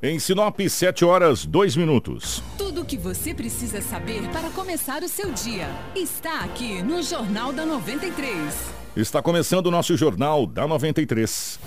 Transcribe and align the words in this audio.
Em 0.00 0.18
Sinop, 0.18 0.60
7 0.60 1.04
horas 1.04 1.44
2 1.44 1.74
minutos. 1.74 2.42
Tudo 2.56 2.82
o 2.82 2.84
que 2.84 2.96
você 2.96 3.34
precisa 3.34 3.80
saber 3.80 4.28
para 4.30 4.48
começar 4.50 5.02
o 5.02 5.08
seu 5.08 5.32
dia 5.32 5.68
está 5.96 6.40
aqui 6.40 6.82
no 6.82 7.02
Jornal 7.02 7.52
da 7.52 7.66
93. 7.66 8.54
Está 8.96 9.20
começando 9.20 9.66
o 9.66 9.70
nosso 9.70 9.96
Jornal 9.96 10.46
da 10.46 10.68
93. 10.68 11.58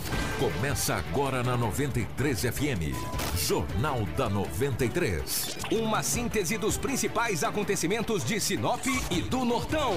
Começa 0.41 0.95
agora 0.95 1.43
na 1.43 1.55
93 1.55 2.45
FM. 2.45 2.97
Jornal 3.37 4.07
da 4.17 4.27
93. 4.27 5.55
Uma 5.71 6.01
síntese 6.01 6.57
dos 6.57 6.79
principais 6.79 7.43
acontecimentos 7.43 8.25
de 8.25 8.39
Sinop 8.39 8.83
e 9.11 9.21
do 9.21 9.45
Nortão, 9.45 9.93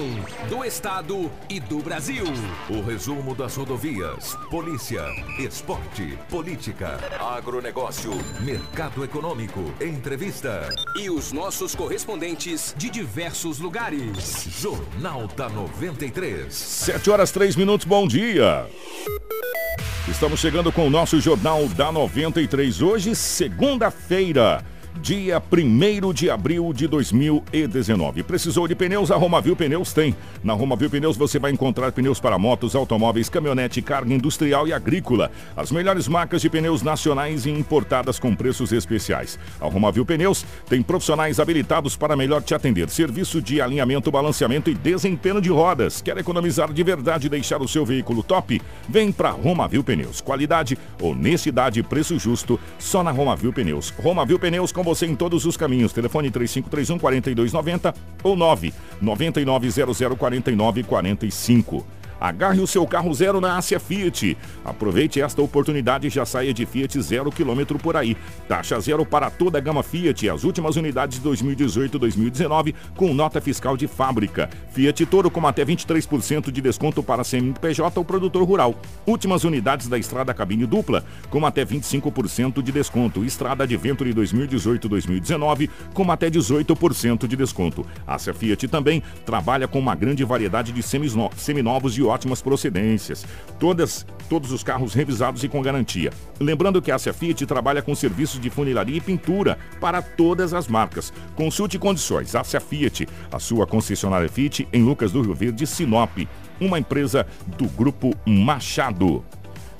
do 0.47 0.63
Estado 0.63 1.31
e 1.49 1.59
do 1.59 1.79
Brasil. 1.79 2.25
O 2.69 2.79
resumo 2.83 3.33
das 3.33 3.55
rodovias, 3.55 4.35
polícia, 4.51 5.07
esporte, 5.39 6.15
política, 6.29 6.99
agronegócio, 7.19 8.11
mercado 8.41 9.03
econômico, 9.03 9.73
entrevista. 9.81 10.69
E 10.95 11.09
os 11.09 11.31
nossos 11.31 11.73
correspondentes 11.73 12.75
de 12.77 12.91
diversos 12.91 13.57
lugares. 13.57 14.45
Jornal 14.61 15.25
da 15.25 15.49
93. 15.49 16.53
7 16.53 17.09
horas 17.09 17.31
3 17.31 17.55
minutos, 17.55 17.87
bom 17.87 18.07
dia. 18.07 18.69
Estamos 20.07 20.39
chegando 20.39 20.71
com 20.71 20.87
o 20.87 20.89
nosso 20.89 21.19
Jornal 21.19 21.67
da 21.69 21.91
93. 21.91 22.81
Hoje, 22.81 23.15
segunda-feira 23.15 24.63
dia 25.01 25.41
1 25.51 26.13
de 26.13 26.29
abril 26.29 26.71
de 26.73 26.87
2019. 26.87 28.23
Precisou 28.23 28.67
de 28.67 28.75
pneus? 28.75 29.11
A 29.11 29.15
Romavil 29.15 29.55
Pneus 29.55 29.93
tem. 29.93 30.15
Na 30.43 30.53
Romavil 30.53 30.89
Pneus 30.89 31.17
você 31.17 31.37
vai 31.37 31.51
encontrar 31.51 31.91
pneus 31.91 32.19
para 32.19 32.37
motos, 32.37 32.75
automóveis, 32.75 33.29
caminhonete, 33.29 33.81
carga 33.81 34.13
industrial 34.13 34.67
e 34.67 34.73
agrícola. 34.73 35.31
As 35.55 35.71
melhores 35.71 36.07
marcas 36.07 36.41
de 36.41 36.49
pneus 36.49 36.81
nacionais 36.81 37.45
e 37.45 37.49
importadas 37.49 38.19
com 38.19 38.35
preços 38.35 38.71
especiais. 38.71 39.37
A 39.59 39.65
Romavil 39.65 40.05
Pneus 40.05 40.45
tem 40.69 40.81
profissionais 40.81 41.39
habilitados 41.39 41.95
para 41.95 42.15
melhor 42.15 42.41
te 42.41 42.55
atender. 42.55 42.89
Serviço 42.89 43.41
de 43.41 43.61
alinhamento, 43.61 44.11
balanceamento 44.11 44.69
e 44.69 44.73
desempenho 44.73 45.41
de 45.41 45.49
rodas. 45.49 46.01
Quer 46.01 46.17
economizar 46.17 46.71
de 46.71 46.83
verdade 46.83 47.27
e 47.27 47.29
deixar 47.29 47.61
o 47.61 47.67
seu 47.67 47.85
veículo 47.85 48.23
top? 48.23 48.61
Vem 48.87 49.11
para 49.11 49.31
Romavil 49.31 49.83
Pneus. 49.83 50.21
Qualidade, 50.21 50.77
honestidade 51.01 51.79
e 51.79 51.83
preço 51.83 52.17
justo 52.17 52.59
só 52.79 53.03
na 53.03 53.11
Romavil 53.11 53.51
Pneus. 53.51 53.89
Romavil 53.89 54.39
Pneus 54.39 54.71
com 54.71 54.84
você 54.85 55.05
em 55.05 55.15
todos 55.15 55.45
os 55.45 55.57
caminhos. 55.57 55.91
Telefone 55.91 56.31
3531 56.31 56.99
4290 56.99 57.93
ou 58.23 58.37
99900 58.37 59.97
4945. 60.17 61.85
Agarre 62.19 62.61
o 62.61 62.67
seu 62.67 62.85
carro 62.87 63.13
zero 63.13 63.41
na 63.41 63.57
Ásia 63.57 63.79
Fiat. 63.79 64.37
Aproveite 64.63 65.21
esta 65.21 65.41
oportunidade 65.41 66.07
e 66.07 66.09
já 66.09 66.25
saia 66.25 66.53
de 66.53 66.65
Fiat 66.65 67.01
zero 67.01 67.31
quilômetro 67.31 67.77
por 67.77 67.95
aí. 67.95 68.15
Taxa 68.47 68.79
zero 68.79 69.05
para 69.05 69.29
toda 69.29 69.57
a 69.57 69.61
gama 69.61 69.83
Fiat. 69.83 70.29
As 70.29 70.43
últimas 70.43 70.75
unidades 70.75 71.17
de 71.17 71.23
2018 71.23 71.99
2019 71.99 72.75
com 72.95 73.13
nota 73.13 73.41
fiscal 73.41 73.75
de 73.75 73.87
fábrica. 73.87 74.49
Fiat 74.71 75.05
Toro 75.05 75.29
com 75.29 75.45
até 75.45 75.65
23% 75.65 76.51
de 76.51 76.61
desconto 76.61 77.03
para 77.03 77.23
CMPJ 77.23 77.99
ou 77.99 78.05
produtor 78.05 78.43
rural. 78.43 78.75
Últimas 79.05 79.43
unidades 79.43 79.87
da 79.87 79.97
estrada 79.97 80.33
cabine 80.33 80.65
dupla 80.65 81.03
com 81.29 81.45
até 81.45 81.65
25% 81.65 82.61
de 82.61 82.71
desconto. 82.71 83.23
Estrada 83.23 83.67
de 83.67 83.75
Venture 83.77 84.13
2018 84.13 84.87
2019 84.87 85.69
com 85.93 86.11
até 86.11 86.29
18% 86.29 87.27
de 87.27 87.35
desconto. 87.35 87.85
A 88.07 88.17
Fiat 88.17 88.67
também 88.67 89.03
trabalha 89.25 89.67
com 89.67 89.79
uma 89.79 89.95
grande 89.95 90.23
variedade 90.23 90.71
de 90.71 90.81
seminovos 90.83 91.97
e 91.97 92.04
ótimas 92.05 92.41
procedências. 92.41 93.25
Todas, 93.59 94.05
todos 94.29 94.51
os 94.51 94.63
carros 94.63 94.93
revisados 94.93 95.43
e 95.43 95.49
com 95.49 95.61
garantia. 95.61 96.11
Lembrando 96.39 96.81
que 96.81 96.91
a 96.91 96.95
Ásia 96.95 97.13
Fiat 97.13 97.45
trabalha 97.45 97.81
com 97.81 97.93
serviços 97.95 98.39
de 98.39 98.49
funilaria 98.49 98.97
e 98.97 99.01
pintura 99.01 99.57
para 99.79 100.01
todas 100.01 100.53
as 100.53 100.67
marcas. 100.67 101.11
Consulte 101.35 101.77
condições. 101.77 102.35
Ásia 102.35 102.59
Fiat, 102.59 103.07
a 103.31 103.39
sua 103.39 103.67
concessionária 103.67 104.29
Fiat 104.29 104.67
em 104.71 104.83
Lucas 104.83 105.11
do 105.11 105.21
Rio 105.21 105.35
Verde, 105.35 105.67
Sinop. 105.67 106.17
Uma 106.59 106.79
empresa 106.79 107.27
do 107.57 107.65
Grupo 107.67 108.13
Machado. 108.25 109.23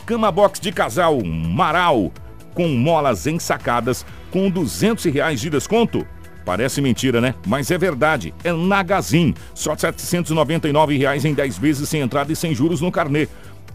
Cama 0.06 0.32
Box 0.32 0.60
de 0.60 0.72
casal 0.72 1.24
Maral, 1.24 2.12
com 2.54 2.68
molas 2.68 3.26
ensacadas, 3.26 4.06
com 4.30 4.50
200 4.50 5.06
reais 5.06 5.40
de 5.40 5.50
desconto. 5.50 6.06
Parece 6.46 6.80
mentira, 6.80 7.20
né? 7.20 7.34
Mas 7.46 7.72
é 7.72 7.78
verdade. 7.78 8.34
É 8.44 8.54
na 8.54 8.84
Gazin. 8.84 9.34
Só 9.54 9.76
799 9.76 10.98
reais 10.98 11.26
em 11.26 11.34
10 11.34 11.58
vezes 11.58 11.90
sem 11.90 12.02
entrada 12.02 12.32
e 12.32 12.36
sem 12.36 12.54
juros 12.54 12.82
no 12.82 12.92
carnê. 12.92 13.28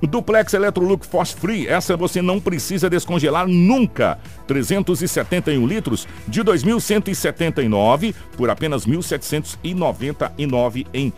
Duplex 0.06 0.54
Electrolux 0.54 1.06
Force 1.06 1.34
Free, 1.34 1.68
essa 1.68 1.96
você 1.96 2.22
não 2.22 2.40
precisa 2.40 2.88
descongelar 2.88 3.46
nunca. 3.46 4.18
371 4.46 5.66
litros 5.66 6.08
de 6.26 6.42
2.179 6.42 8.14
por 8.36 8.48
apenas 8.48 8.86
1.799 8.86 10.86
em 10.94 11.12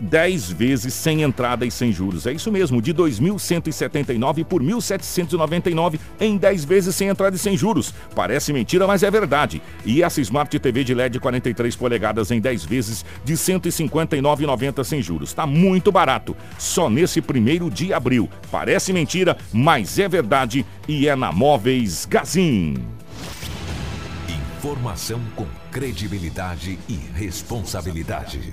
10 0.00 0.52
vezes 0.52 0.94
sem 0.94 1.22
entrada 1.22 1.64
e 1.64 1.70
sem 1.70 1.92
juros. 1.92 2.26
É 2.26 2.32
isso 2.32 2.50
mesmo, 2.50 2.80
de 2.80 2.92
2.179 2.94 4.44
por 4.44 4.62
1.799 4.62 5.98
em 6.20 6.36
10 6.36 6.64
vezes 6.64 6.94
sem 6.94 7.08
entrada 7.08 7.36
e 7.36 7.38
sem 7.38 7.56
juros. 7.56 7.92
Parece 8.14 8.52
mentira, 8.52 8.86
mas 8.86 9.02
é 9.02 9.10
verdade. 9.10 9.62
E 9.84 10.02
essa 10.02 10.20
Smart 10.20 10.58
TV 10.58 10.84
de 10.84 10.94
LED 10.94 11.20
43 11.20 11.76
polegadas 11.76 12.30
em 12.30 12.40
10 12.40 12.64
vezes 12.64 13.04
de 13.24 13.34
159,90 13.34 14.84
sem 14.84 15.02
juros. 15.02 15.32
Tá 15.32 15.46
muito 15.46 15.92
barato. 15.92 16.36
Só 16.58 16.88
nesse 16.90 17.20
primeiro 17.20 17.70
de 17.70 17.92
abril. 17.92 18.28
Parece 18.50 18.92
mentira, 18.92 19.36
mas 19.52 19.98
é 19.98 20.08
verdade 20.08 20.64
e 20.88 21.08
é 21.08 21.16
na 21.16 21.32
Móveis 21.32 22.06
Gazin. 22.06 22.95
Informação 24.66 25.20
com 25.36 25.46
credibilidade 25.70 26.76
e 26.88 26.94
responsabilidade. 27.14 28.52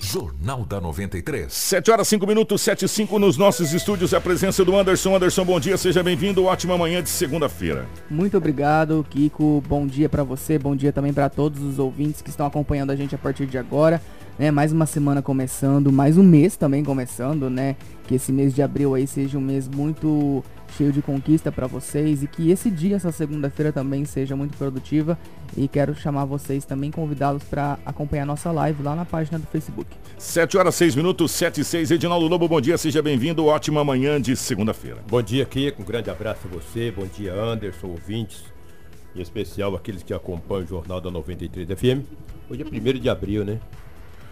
Jornal 0.00 0.64
da 0.64 0.80
93. 0.80 1.52
7 1.52 1.90
horas 1.90 2.06
5 2.06 2.24
minutos, 2.28 2.62
7 2.62 2.84
e 2.84 2.88
5 2.88 3.18
nos 3.18 3.36
nossos 3.36 3.72
estúdios. 3.72 4.14
A 4.14 4.20
presença 4.20 4.64
do 4.64 4.76
Anderson. 4.76 5.16
Anderson, 5.16 5.44
bom 5.44 5.58
dia, 5.58 5.76
seja 5.76 6.00
bem-vindo. 6.00 6.44
Ótima 6.44 6.78
manhã 6.78 7.02
de 7.02 7.08
segunda-feira. 7.08 7.86
Muito 8.08 8.36
obrigado, 8.36 9.04
Kiko. 9.10 9.60
Bom 9.66 9.84
dia 9.84 10.08
para 10.08 10.22
você, 10.22 10.60
bom 10.60 10.76
dia 10.76 10.92
também 10.92 11.12
para 11.12 11.28
todos 11.28 11.60
os 11.60 11.80
ouvintes 11.80 12.22
que 12.22 12.30
estão 12.30 12.46
acompanhando 12.46 12.90
a 12.90 12.96
gente 12.96 13.16
a 13.16 13.18
partir 13.18 13.46
de 13.46 13.58
agora. 13.58 14.00
Né, 14.38 14.52
mais 14.52 14.70
uma 14.70 14.86
semana 14.86 15.20
começando, 15.20 15.90
mais 15.90 16.16
um 16.16 16.22
mês 16.22 16.54
também 16.54 16.84
começando, 16.84 17.50
né? 17.50 17.74
Que 18.06 18.14
esse 18.14 18.30
mês 18.30 18.54
de 18.54 18.62
abril 18.62 18.94
aí 18.94 19.04
seja 19.04 19.36
um 19.36 19.40
mês 19.40 19.66
muito 19.66 20.44
cheio 20.76 20.92
de 20.92 21.02
conquista 21.02 21.50
para 21.50 21.66
vocês 21.66 22.22
e 22.22 22.28
que 22.28 22.48
esse 22.48 22.70
dia, 22.70 22.94
essa 22.94 23.10
segunda-feira 23.10 23.72
também 23.72 24.04
seja 24.04 24.36
muito 24.36 24.56
produtiva. 24.56 25.18
E 25.56 25.66
quero 25.66 25.92
chamar 25.92 26.24
vocês 26.24 26.64
também, 26.64 26.88
convidá-los 26.88 27.42
para 27.42 27.80
acompanhar 27.84 28.24
nossa 28.24 28.52
live 28.52 28.80
lá 28.80 28.94
na 28.94 29.04
página 29.04 29.40
do 29.40 29.46
Facebook. 29.48 29.90
7 30.16 30.56
horas 30.56 30.76
6 30.76 30.94
minutos, 30.94 31.32
7 31.32 31.60
e 31.60 31.64
6. 31.64 31.90
Edinaldo 31.90 32.28
Lobo, 32.28 32.46
bom 32.46 32.60
dia, 32.60 32.78
seja 32.78 33.02
bem-vindo. 33.02 33.44
Ótima 33.44 33.82
manhã 33.82 34.20
de 34.20 34.36
segunda-feira. 34.36 34.98
Bom 35.08 35.20
dia, 35.20 35.44
Kiko. 35.44 35.82
Um 35.82 35.84
grande 35.84 36.10
abraço 36.10 36.42
a 36.46 36.54
você. 36.54 36.92
Bom 36.92 37.06
dia, 37.06 37.34
Anderson, 37.34 37.88
ouvintes. 37.88 38.44
Em 39.16 39.20
especial 39.20 39.74
aqueles 39.74 40.04
que 40.04 40.14
acompanham 40.14 40.64
o 40.64 40.68
Jornal 40.68 41.00
da 41.00 41.10
93 41.10 41.66
FM. 41.70 42.06
Hoje 42.48 42.62
é 42.62 42.64
1 42.64 43.00
de 43.00 43.08
abril, 43.08 43.44
né? 43.44 43.58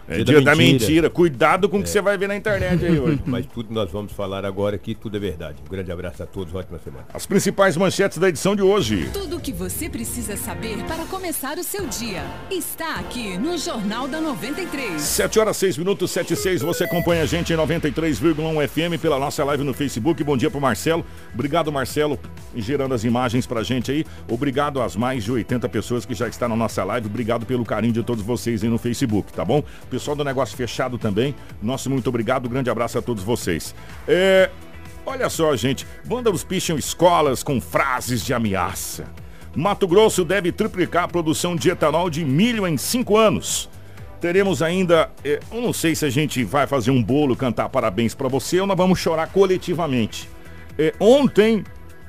É 0.09 0.15
dia, 0.15 0.25
dia 0.25 0.41
da, 0.41 0.55
mentira. 0.55 0.79
mentira. 0.79 1.09
Cuidado 1.09 1.67
com 1.67 1.77
o 1.77 1.79
é. 1.81 1.83
que 1.83 1.89
você 1.89 2.01
vai 2.01 2.17
ver 2.17 2.27
na 2.27 2.35
internet 2.35 2.85
aí 2.85 2.97
hoje. 2.97 3.19
Mas 3.27 3.45
tudo 3.45 3.73
nós 3.73 3.91
vamos 3.91 4.13
falar 4.13 4.45
agora 4.45 4.75
aqui, 4.75 4.95
tudo 4.95 5.17
é 5.17 5.19
verdade. 5.19 5.57
Um 5.65 5.69
grande 5.69 5.91
abraço 5.91 6.23
a 6.23 6.25
todos, 6.25 6.55
ótima 6.55 6.79
semana. 6.79 7.05
As 7.13 7.25
principais 7.25 7.75
manchetes 7.75 8.17
da 8.17 8.29
edição 8.29 8.55
de 8.55 8.61
hoje. 8.61 9.09
Tudo 9.11 9.35
o 9.35 9.39
que 9.39 9.51
você 9.51 9.89
precisa 9.89 10.37
saber 10.37 10.77
para 10.85 11.05
começar 11.05 11.57
o 11.57 11.63
seu 11.63 11.85
dia 11.87 12.23
está 12.49 12.95
aqui 12.95 13.37
no 13.37 13.57
Jornal 13.57 14.07
da 14.07 14.21
93. 14.21 15.01
7 15.01 15.39
horas 15.39 15.57
6 15.57 15.77
minutos, 15.77 16.09
7 16.11 16.33
e 16.33 16.35
6. 16.37 16.61
Você 16.61 16.85
acompanha 16.85 17.23
a 17.23 17.25
gente 17.25 17.51
em 17.51 17.57
93,1 17.57 18.67
FM 18.67 19.01
pela 19.01 19.19
nossa 19.19 19.43
live 19.43 19.63
no 19.63 19.73
Facebook. 19.73 20.23
Bom 20.23 20.37
dia 20.37 20.49
pro 20.49 20.61
Marcelo. 20.61 21.05
Obrigado, 21.33 21.69
Marcelo, 21.71 22.17
gerando 22.55 22.93
as 22.93 23.03
imagens 23.03 23.45
pra 23.45 23.61
gente 23.61 23.91
aí. 23.91 24.05
Obrigado 24.29 24.81
às 24.81 24.95
mais 24.95 25.25
de 25.25 25.31
80 25.31 25.67
pessoas 25.67 26.05
que 26.05 26.13
já 26.13 26.29
estão 26.29 26.47
na 26.47 26.55
nossa 26.55 26.83
live. 26.85 27.07
Obrigado 27.07 27.45
pelo 27.45 27.65
carinho 27.65 27.93
de 27.93 28.03
todos 28.03 28.23
vocês 28.23 28.63
aí 28.63 28.69
no 28.69 28.77
Facebook, 28.77 29.33
tá 29.33 29.43
bom? 29.43 29.61
Pessoal 29.97 30.15
do 30.15 30.23
negócio 30.23 30.55
fechado 30.55 30.97
também. 30.99 31.33
Nosso 31.61 31.89
muito 31.89 32.07
obrigado, 32.07 32.47
grande 32.47 32.69
abraço 32.69 32.99
a 32.99 33.01
todos 33.01 33.23
vocês. 33.23 33.73
É, 34.07 34.51
olha 35.03 35.27
só, 35.27 35.55
gente, 35.55 35.87
vândalos 36.05 36.43
picham 36.43 36.77
escolas 36.77 37.41
com 37.41 37.59
frases 37.59 38.23
de 38.23 38.31
ameaça. 38.31 39.05
Mato 39.55 39.87
Grosso 39.87 40.23
deve 40.23 40.51
triplicar 40.51 41.05
a 41.05 41.07
produção 41.07 41.55
de 41.55 41.71
etanol 41.71 42.11
de 42.11 42.23
milho 42.23 42.67
em 42.67 42.77
cinco 42.77 43.17
anos. 43.17 43.67
Teremos 44.21 44.61
ainda, 44.61 45.09
é, 45.23 45.39
eu 45.51 45.61
não 45.61 45.73
sei 45.73 45.95
se 45.95 46.05
a 46.05 46.09
gente 46.11 46.43
vai 46.43 46.67
fazer 46.67 46.91
um 46.91 47.01
bolo, 47.01 47.35
cantar 47.35 47.67
parabéns 47.69 48.13
para 48.13 48.27
você 48.27 48.59
ou 48.59 48.67
nós 48.67 48.77
vamos 48.77 48.99
chorar 48.99 49.27
coletivamente. 49.27 50.29
É, 50.77 50.93
ontem 50.99 51.63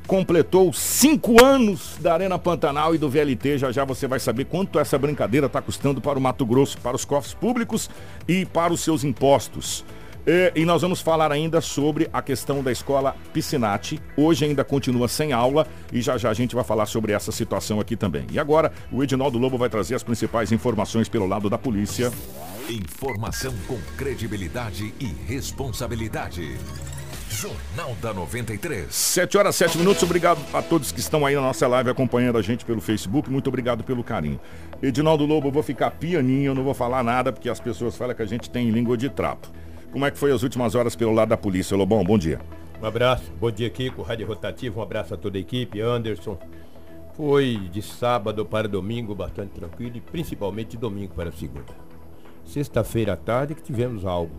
completou 0.08 0.72
cinco 0.72 1.44
anos 1.44 1.98
da 2.00 2.14
Arena 2.14 2.38
Pantanal 2.38 2.94
e 2.94 2.98
do 2.98 3.10
VLT. 3.10 3.58
Já 3.58 3.70
já 3.70 3.84
você 3.84 4.08
vai 4.08 4.18
saber 4.18 4.46
quanto 4.46 4.78
essa 4.78 4.98
brincadeira 4.98 5.46
está 5.46 5.60
custando 5.60 6.00
para 6.00 6.18
o 6.18 6.22
Mato 6.22 6.46
Grosso, 6.46 6.78
para 6.78 6.96
os 6.96 7.04
cofres 7.04 7.34
públicos 7.34 7.90
e 8.26 8.46
para 8.46 8.72
os 8.72 8.80
seus 8.80 9.04
impostos. 9.04 9.84
E, 10.26 10.60
e, 10.62 10.64
nós 10.64 10.82
vamos 10.82 11.00
falar 11.00 11.30
ainda 11.30 11.60
sobre 11.60 12.08
a 12.12 12.20
questão 12.22 12.62
da 12.62 12.72
escola 12.72 13.14
Piscinati. 13.32 14.00
Hoje 14.16 14.46
ainda 14.46 14.64
continua 14.64 15.08
sem 15.08 15.32
aula 15.32 15.66
e 15.92 16.00
já 16.00 16.16
já 16.16 16.30
a 16.30 16.34
gente 16.34 16.54
vai 16.54 16.64
falar 16.64 16.86
sobre 16.86 17.12
essa 17.12 17.30
situação 17.30 17.78
aqui 17.78 17.94
também. 17.94 18.26
E 18.32 18.38
agora 18.38 18.72
o 18.90 19.02
Edinaldo 19.02 19.38
Lobo 19.38 19.58
vai 19.58 19.68
trazer 19.68 19.94
as 19.94 20.02
principais 20.02 20.50
informações 20.52 21.08
pelo 21.08 21.26
lado 21.26 21.50
da 21.50 21.58
polícia. 21.58 22.10
Informação 22.68 23.54
com 23.66 23.78
credibilidade 23.96 24.92
e 24.98 25.06
responsabilidade. 25.26 26.56
Jornal 27.38 27.94
da 28.02 28.12
93. 28.12 28.92
7 28.92 29.38
horas 29.38 29.54
7 29.54 29.78
minutos. 29.78 30.02
Obrigado 30.02 30.40
a 30.52 30.60
todos 30.60 30.90
que 30.90 30.98
estão 30.98 31.24
aí 31.24 31.36
na 31.36 31.40
nossa 31.40 31.68
live 31.68 31.88
acompanhando 31.88 32.36
a 32.36 32.42
gente 32.42 32.64
pelo 32.64 32.80
Facebook. 32.80 33.30
Muito 33.30 33.46
obrigado 33.46 33.84
pelo 33.84 34.02
carinho. 34.02 34.40
Edinaldo 34.82 35.24
Lobo, 35.24 35.46
eu 35.46 35.52
vou 35.52 35.62
ficar 35.62 35.92
pianinho, 35.92 36.52
não 36.52 36.64
vou 36.64 36.74
falar 36.74 37.04
nada 37.04 37.32
porque 37.32 37.48
as 37.48 37.60
pessoas 37.60 37.96
falam 37.96 38.16
que 38.16 38.22
a 38.22 38.26
gente 38.26 38.50
tem 38.50 38.70
língua 38.70 38.96
de 38.96 39.08
trapo. 39.08 39.46
Como 39.92 40.04
é 40.04 40.10
que 40.10 40.18
foi 40.18 40.32
as 40.32 40.42
últimas 40.42 40.74
horas 40.74 40.96
pelo 40.96 41.14
lado 41.14 41.28
da 41.28 41.36
polícia, 41.36 41.76
Lobão? 41.76 42.02
Bom 42.02 42.18
dia. 42.18 42.40
Um 42.82 42.86
abraço, 42.86 43.30
bom 43.40 43.52
dia 43.52 43.70
Kiko, 43.70 44.02
Rádio 44.02 44.26
Rotativo, 44.26 44.80
um 44.80 44.82
abraço 44.82 45.14
a 45.14 45.16
toda 45.16 45.38
a 45.38 45.40
equipe, 45.40 45.80
Anderson. 45.80 46.36
Foi 47.16 47.56
de 47.70 47.82
sábado 47.82 48.44
para 48.44 48.66
domingo 48.66 49.14
bastante 49.14 49.52
tranquilo 49.52 49.96
e 49.96 50.00
principalmente 50.00 50.70
de 50.70 50.78
domingo 50.78 51.14
para 51.14 51.30
segunda. 51.30 51.72
Sexta-feira 52.44 53.12
à 53.12 53.16
tarde 53.16 53.54
que 53.54 53.62
tivemos 53.62 54.04
algo, 54.04 54.34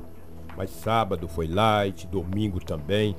mas 0.60 0.72
sábado 0.72 1.26
foi 1.26 1.48
light, 1.48 2.06
domingo 2.06 2.60
também. 2.60 3.16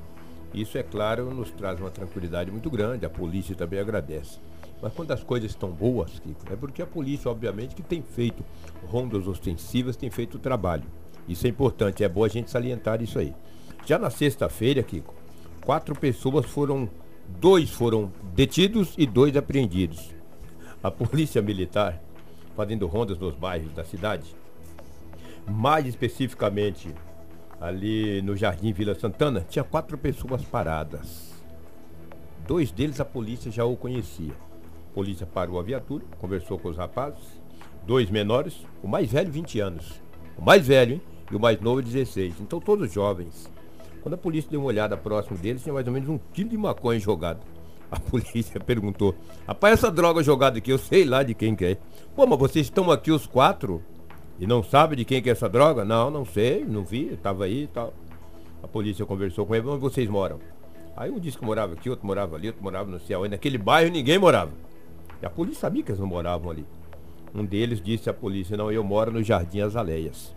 Isso, 0.53 0.77
é 0.77 0.83
claro, 0.83 1.35
nos 1.35 1.51
traz 1.51 1.81
uma 1.81 1.89
tranquilidade 1.89 2.51
muito 2.51 2.69
grande, 2.69 3.07
a 3.07 3.09
polícia 3.09 3.55
também 3.55 3.81
agradece. 3.81 4.39
Mas 4.83 4.93
quando 4.93 5.11
as 5.13 5.25
coisas 5.25 5.51
estão 5.51 5.71
boas, 5.71 6.19
Kiko, 6.19 6.53
é 6.53 6.57
porque 6.57 6.83
a 6.83 6.87
polícia, 6.87 7.31
obviamente, 7.31 7.75
que 7.75 7.83
tem 7.83 8.03
feito 8.03 8.45
rondas 8.87 9.27
ostensivas, 9.27 9.97
tem 9.97 10.11
feito 10.11 10.35
o 10.35 10.39
trabalho. 10.39 10.85
Isso 11.27 11.47
é 11.47 11.49
importante, 11.49 12.05
é 12.05 12.09
bom 12.11 12.25
a 12.25 12.29
gente 12.29 12.51
salientar 12.51 13.01
isso 13.01 13.19
aí. 13.19 13.35
Já 13.87 13.99
na 13.99 14.11
sexta-feira, 14.11 14.83
Kiko, 14.83 15.15
quatro 15.65 15.99
pessoas 15.99 16.45
foram. 16.45 16.91
Dois 17.27 17.71
foram 17.71 18.13
detidos 18.35 18.93
e 18.99 19.07
dois 19.07 19.35
apreendidos. 19.35 20.15
A 20.83 20.91
polícia 20.93 21.41
militar, 21.41 22.03
fazendo 22.55 22.87
rondas 22.87 23.19
nos 23.19 23.35
bairros 23.35 23.73
da 23.73 23.85
cidade, 23.85 24.37
mais 25.49 25.87
especificamente 25.87 26.93
ali 27.61 28.23
no 28.23 28.35
Jardim 28.35 28.73
Vila 28.73 28.95
Santana, 28.95 29.45
tinha 29.49 29.63
quatro 29.63 29.99
pessoas 29.99 30.43
paradas. 30.43 31.31
Dois 32.47 32.73
deles 32.73 33.01
a 33.01 33.05
polícia 33.05 33.51
já 33.51 33.65
o 33.65 33.77
conhecia. 33.77 34.33
A 34.91 34.95
polícia 34.95 35.27
parou 35.27 35.61
a 35.61 35.63
viatura, 35.63 36.05
conversou 36.19 36.59
com 36.59 36.69
os 36.69 36.77
rapazes, 36.77 37.41
dois 37.87 38.11
menores, 38.11 38.65
o 38.83 38.89
mais 38.89 39.13
velho 39.13 39.31
20 39.31 39.61
anos. 39.61 40.01
O 40.37 40.45
mais 40.45 40.67
velho, 40.67 40.95
hein? 40.95 41.03
e 41.31 41.37
o 41.37 41.41
mais 41.41 41.61
novo 41.61 41.83
16. 41.83 42.41
Então 42.41 42.59
todos 42.59 42.93
jovens. 42.93 43.51
Quando 44.03 44.15
a 44.15 44.19
polícia 44.19 44.51
deu 44.51 44.61
uma 44.61 44.69
olhada 44.69 44.97
próximo 44.97 45.37
deles, 45.39 45.63
tinha 45.63 45.73
mais 45.73 45.87
ou 45.87 45.93
menos 45.93 46.09
um 46.09 46.19
quilo 46.33 46.51
de 46.51 46.57
maconha 46.57 46.99
jogado. 46.99 47.41
A 47.91 47.99
polícia 48.01 48.59
perguntou: 48.59 49.15
Rapaz, 49.47 49.75
essa 49.75 49.91
droga 49.91 50.23
jogada 50.23 50.59
aqui, 50.59 50.73
eu 50.73 50.79
sei 50.79 51.05
lá 51.05 51.23
de 51.23 51.35
quem 51.35 51.55
que 51.55 51.65
é. 51.65 51.77
Pô, 52.17 52.27
mas 52.27 52.39
vocês 52.39 52.67
estão 52.67 52.91
aqui 52.91 53.11
os 53.11 53.27
quatro 53.27 53.83
e 54.41 54.47
não 54.47 54.63
sabem 54.63 54.97
de 54.97 55.05
quem 55.05 55.23
que 55.23 55.29
é 55.29 55.33
essa 55.33 55.49
droga? 55.49 55.85
Não, 55.85 56.11
não 56.11 56.25
sei, 56.25 56.65
não 56.65 56.83
vi, 56.83 57.13
estava 57.13 57.45
aí 57.45 57.65
e 57.65 57.67
tal. 57.69 57.93
A 58.63 58.67
polícia 58.67 59.07
conversou 59.07 59.47
com 59.47 59.55
ele, 59.55 59.69
onde 59.69 59.81
vocês 59.81 60.09
moram? 60.09 60.41
Aí 60.97 61.11
um 61.11 61.21
disse 61.21 61.39
que 61.39 61.45
morava 61.45 61.75
aqui, 61.75 61.89
outro 61.89 62.07
morava 62.07 62.37
ali, 62.37 62.49
outro 62.49 62.63
morava 62.63 62.91
no 62.91 62.99
céu. 62.99 63.25
E 63.25 63.29
naquele 63.29 63.59
bairro 63.59 63.93
ninguém 63.93 64.19
morava. 64.19 64.53
E 65.23 65.27
a 65.27 65.31
polícia 65.31 65.61
sabia 65.61 65.83
que 65.83 65.91
eles 65.91 66.01
não 66.01 66.07
moravam 66.09 66.51
ali. 66.51 66.67
Um 67.35 67.45
deles 67.45 67.81
disse 67.81 68.11
à 68.11 68.15
polícia, 68.15 68.57
não, 68.57 68.73
eu 68.73 68.83
moro 68.83 69.13
no 69.13 69.23
Jardim 69.23 69.61
Azaleias 69.61 70.35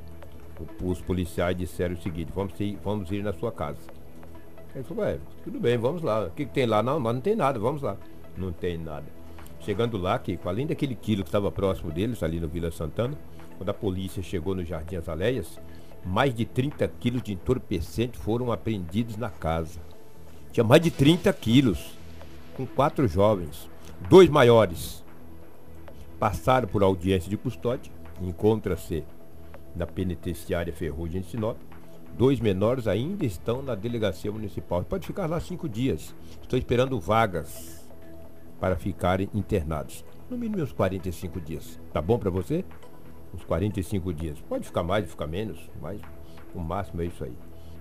os 0.81 1.01
policiais 1.01 1.57
disseram 1.57 1.95
o 1.95 2.01
seguinte, 2.01 2.31
vamos 2.33 2.59
ir, 2.59 2.77
vamos 2.83 3.11
ir 3.11 3.23
na 3.23 3.33
sua 3.33 3.51
casa. 3.51 3.79
Ele 4.75 4.83
falou, 4.83 5.05
é, 5.05 5.19
tudo 5.43 5.59
bem, 5.59 5.77
vamos 5.77 6.01
lá. 6.01 6.25
O 6.25 6.31
que, 6.31 6.45
que 6.45 6.51
tem 6.51 6.65
lá? 6.65 6.81
Não, 6.81 6.99
não 6.99 7.21
tem 7.21 7.35
nada, 7.35 7.59
vamos 7.59 7.81
lá. 7.81 7.97
Não 8.37 8.51
tem 8.51 8.77
nada. 8.77 9.05
Chegando 9.59 9.97
lá, 9.97 10.17
que 10.17 10.37
além 10.45 10.65
daquele 10.65 10.95
quilo 10.95 11.23
que 11.23 11.29
estava 11.29 11.51
próximo 11.51 11.91
deles, 11.91 12.23
ali 12.23 12.39
no 12.39 12.47
Vila 12.47 12.71
Santana, 12.71 13.17
quando 13.57 13.69
a 13.69 13.73
polícia 13.73 14.21
chegou 14.21 14.55
no 14.55 14.63
Jardim 14.63 14.95
Azaleias, 14.95 15.59
mais 16.05 16.33
de 16.33 16.45
30 16.45 16.87
quilos 16.99 17.23
de 17.23 17.33
entorpecente 17.33 18.17
foram 18.17 18.51
apreendidos 18.51 19.17
na 19.17 19.29
casa. 19.29 19.79
Tinha 20.51 20.63
mais 20.63 20.81
de 20.81 20.91
30 20.91 21.31
quilos, 21.33 21.97
com 22.55 22.65
quatro 22.65 23.07
jovens, 23.07 23.69
dois 24.09 24.29
maiores. 24.29 25.03
Passaram 26.19 26.67
por 26.67 26.83
audiência 26.83 27.29
de 27.29 27.37
custódia, 27.37 27.91
encontra-se 28.21 29.03
da 29.75 29.87
penitenciária 29.87 30.73
Ferrugem 30.73 31.21
de 31.21 31.29
Sinop. 31.29 31.57
Dois 32.15 32.39
menores 32.39 32.87
ainda 32.87 33.25
estão 33.25 33.63
na 33.63 33.73
delegacia 33.73 34.31
municipal. 34.31 34.83
Pode 34.83 35.07
ficar 35.07 35.25
lá 35.25 35.39
cinco 35.39 35.67
dias. 35.67 36.13
Estou 36.41 36.59
esperando 36.59 36.99
vagas 36.99 37.89
para 38.59 38.75
ficarem 38.75 39.29
internados. 39.33 40.05
No 40.29 40.37
mínimo 40.37 40.61
uns 40.61 40.71
45 40.71 41.41
dias. 41.41 41.79
Tá 41.91 42.01
bom 42.01 42.19
para 42.19 42.29
você? 42.29 42.63
Uns 43.33 43.43
45 43.43 44.13
dias. 44.13 44.39
Pode 44.41 44.65
ficar 44.65 44.83
mais, 44.83 45.09
ficar 45.09 45.27
menos, 45.27 45.59
mas 45.81 45.99
o 46.53 46.59
máximo 46.59 47.01
é 47.01 47.05
isso 47.05 47.23
aí. 47.23 47.35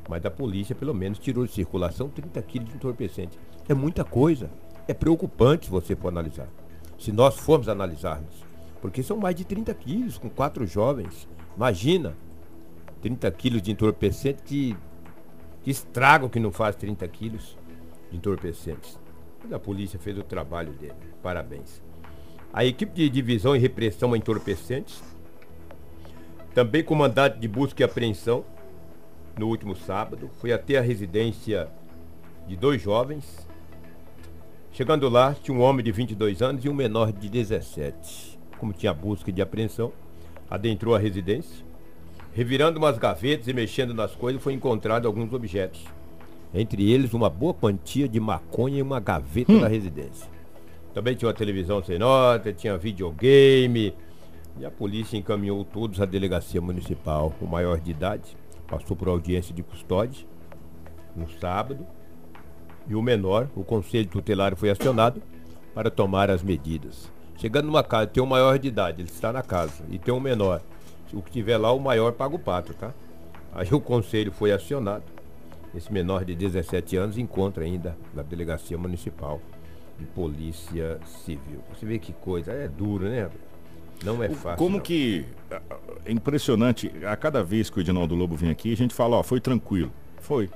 Mas 0.09 0.25
a 0.25 0.31
polícia 0.31 0.75
pelo 0.75 0.95
menos 0.95 1.19
tirou 1.19 1.47
de 1.47 1.53
circulação 1.53 2.09
30 2.09 2.41
quilos 2.43 2.69
de 2.71 2.77
entorpecente. 2.77 3.39
É 3.69 3.75
muita 3.75 4.05
coisa. 4.05 4.51
É 4.89 4.95
preocupante 4.95 5.67
se 5.67 5.71
você 5.71 5.95
for 5.95 6.09
analisar. 6.09 6.49
Se 6.99 7.13
nós 7.13 7.39
formos 7.39 7.69
analisarmos. 7.69 8.45
Porque 8.81 9.03
são 9.03 9.17
mais 9.17 9.37
de 9.37 9.45
30 9.45 9.73
quilos 9.75 10.19
com 10.19 10.29
quatro 10.29 10.67
jovens. 10.67 11.29
Imagina, 11.57 12.17
30 13.01 13.31
quilos 13.33 13.63
de 13.63 13.71
entorpecente 13.71 14.43
que, 14.43 14.77
que 15.63 15.71
estrago 15.71 16.29
que 16.29 16.41
não 16.41 16.51
faz 16.51 16.75
30 16.75 17.07
quilos 17.09 17.57
de 18.11 18.17
entorpecentes. 18.17 18.99
Mas 19.43 19.53
a 19.53 19.59
polícia 19.59 19.99
fez 19.99 20.19
o 20.19 20.23
trabalho 20.23 20.73
dele. 20.73 20.95
Parabéns. 21.23 21.83
A 22.53 22.65
equipe 22.65 22.93
de 22.93 23.09
divisão 23.09 23.57
e 23.57 23.59
repressão 23.59 24.13
a 24.13 24.19
entorpecentes, 24.19 25.03
também 26.55 26.83
comandante 26.83 27.39
de 27.39 27.49
busca 27.49 27.83
e 27.83 27.85
apreensão, 27.85 28.45
no 29.39 29.49
último 29.49 29.75
sábado, 29.75 30.31
foi 30.41 30.53
até 30.53 30.77
a 30.77 30.83
residência 30.83 31.69
de 32.47 32.57
dois 32.57 32.83
jovens. 32.83 33.47
Chegando 34.71 35.09
lá, 35.09 35.35
tinha 35.35 35.57
um 35.57 35.61
homem 35.61 35.85
de 35.85 35.91
22 35.93 36.43
anos 36.43 36.65
e 36.65 36.69
um 36.69 36.75
menor 36.75 37.13
de 37.13 37.29
17. 37.29 38.39
Como 38.59 38.73
tinha 38.73 38.93
busca 38.93 39.33
de 39.33 39.41
apreensão, 39.41 39.93
adentrou 40.51 40.95
a 40.95 40.99
residência. 40.99 41.65
Revirando 42.35 42.79
umas 42.79 42.99
gavetas 42.99 43.49
e 43.49 43.53
mexendo 43.53 43.93
nas 43.95 44.15
coisas, 44.15 44.43
foi 44.43 44.53
encontrado 44.53 45.07
alguns 45.07 45.33
objetos. 45.33 45.85
Entre 46.55 46.91
eles, 46.91 47.15
uma 47.15 47.31
boa 47.31 47.55
quantia 47.55 48.07
de 48.07 48.21
maconha 48.21 48.79
e 48.79 48.83
uma 48.83 49.01
gaveta 49.01 49.53
hum. 49.53 49.61
da 49.61 49.69
residência. 49.69 50.31
Também 50.93 51.15
tinha 51.15 51.29
uma 51.29 51.35
televisão 51.35 51.83
sem 51.83 51.99
nota, 51.99 52.53
tinha 52.53 52.77
videogame. 52.77 53.95
E 54.59 54.65
a 54.65 54.71
polícia 54.71 55.17
encaminhou 55.17 55.65
todos 55.65 56.01
à 56.01 56.05
delegacia 56.05 56.61
municipal. 56.61 57.33
O 57.41 57.47
maior 57.47 57.81
de 57.81 57.91
idade 57.91 58.37
passou 58.67 58.97
por 58.97 59.09
audiência 59.09 59.55
de 59.55 59.63
custódia 59.63 60.27
no 61.17 61.29
sábado. 61.39 61.87
E 62.87 62.95
o 62.95 63.03
menor, 63.03 63.49
o 63.55 63.65
conselho 63.65 64.09
tutelar 64.09 64.57
foi 64.57 64.71
acionado 64.71 65.23
para 65.75 65.91
tomar 65.91 66.31
as 66.31 66.43
medidas. 66.43 67.11
Chegando 67.37 67.67
numa 67.67 67.83
casa, 67.83 68.07
tem 68.07 68.23
um 68.23 68.27
maior 68.27 68.59
de 68.59 68.69
idade, 68.69 69.03
ele 69.03 69.09
está 69.09 69.33
na 69.33 69.43
casa, 69.43 69.85
e 69.91 69.99
tem 69.99 70.13
um 70.13 70.21
menor. 70.21 70.63
O 71.13 71.23
que 71.23 71.31
tiver 71.31 71.57
lá, 71.59 71.73
o 71.73 71.81
maior 71.81 72.13
paga 72.13 72.35
o 72.35 72.39
pato, 72.39 72.75
tá? 72.75 72.93
Aí 73.53 73.69
o 73.73 73.81
conselho 73.81 74.33
foi 74.33 74.53
acionado. 74.53 75.05
Esse 75.75 75.93
menor 75.93 76.25
de 76.25 76.35
17 76.35 76.97
anos 76.97 77.19
encontra 77.19 77.65
ainda 77.65 77.97
na 78.15 78.23
delegacia 78.23 78.77
municipal 78.77 79.41
de 79.99 80.05
polícia 80.07 80.99
civil. 81.25 81.61
Você 81.73 81.87
vê 81.87 81.99
que 81.99 82.13
coisa, 82.13 82.53
é 82.53 82.69
duro, 82.69 83.09
né? 83.09 83.31
Não 84.05 84.23
é 84.23 84.29
fácil. 84.29 84.59
Como 84.59 84.77
não. 84.77 84.83
que 84.83 85.25
é 86.05 86.13
impressionante, 86.13 86.91
a 87.05 87.17
cada 87.17 87.43
vez 87.43 87.71
que 87.71 87.79
o 87.79 87.81
Edinaldo 87.81 88.15
Lobo 88.15 88.37
vem 88.37 88.51
aqui, 88.51 88.73
a 88.73 88.77
gente 88.77 88.95
fala, 88.95 89.17
ó, 89.17 89.23
foi 89.23 89.41
tranquilo. 89.41 89.93
Foi, 90.21 90.49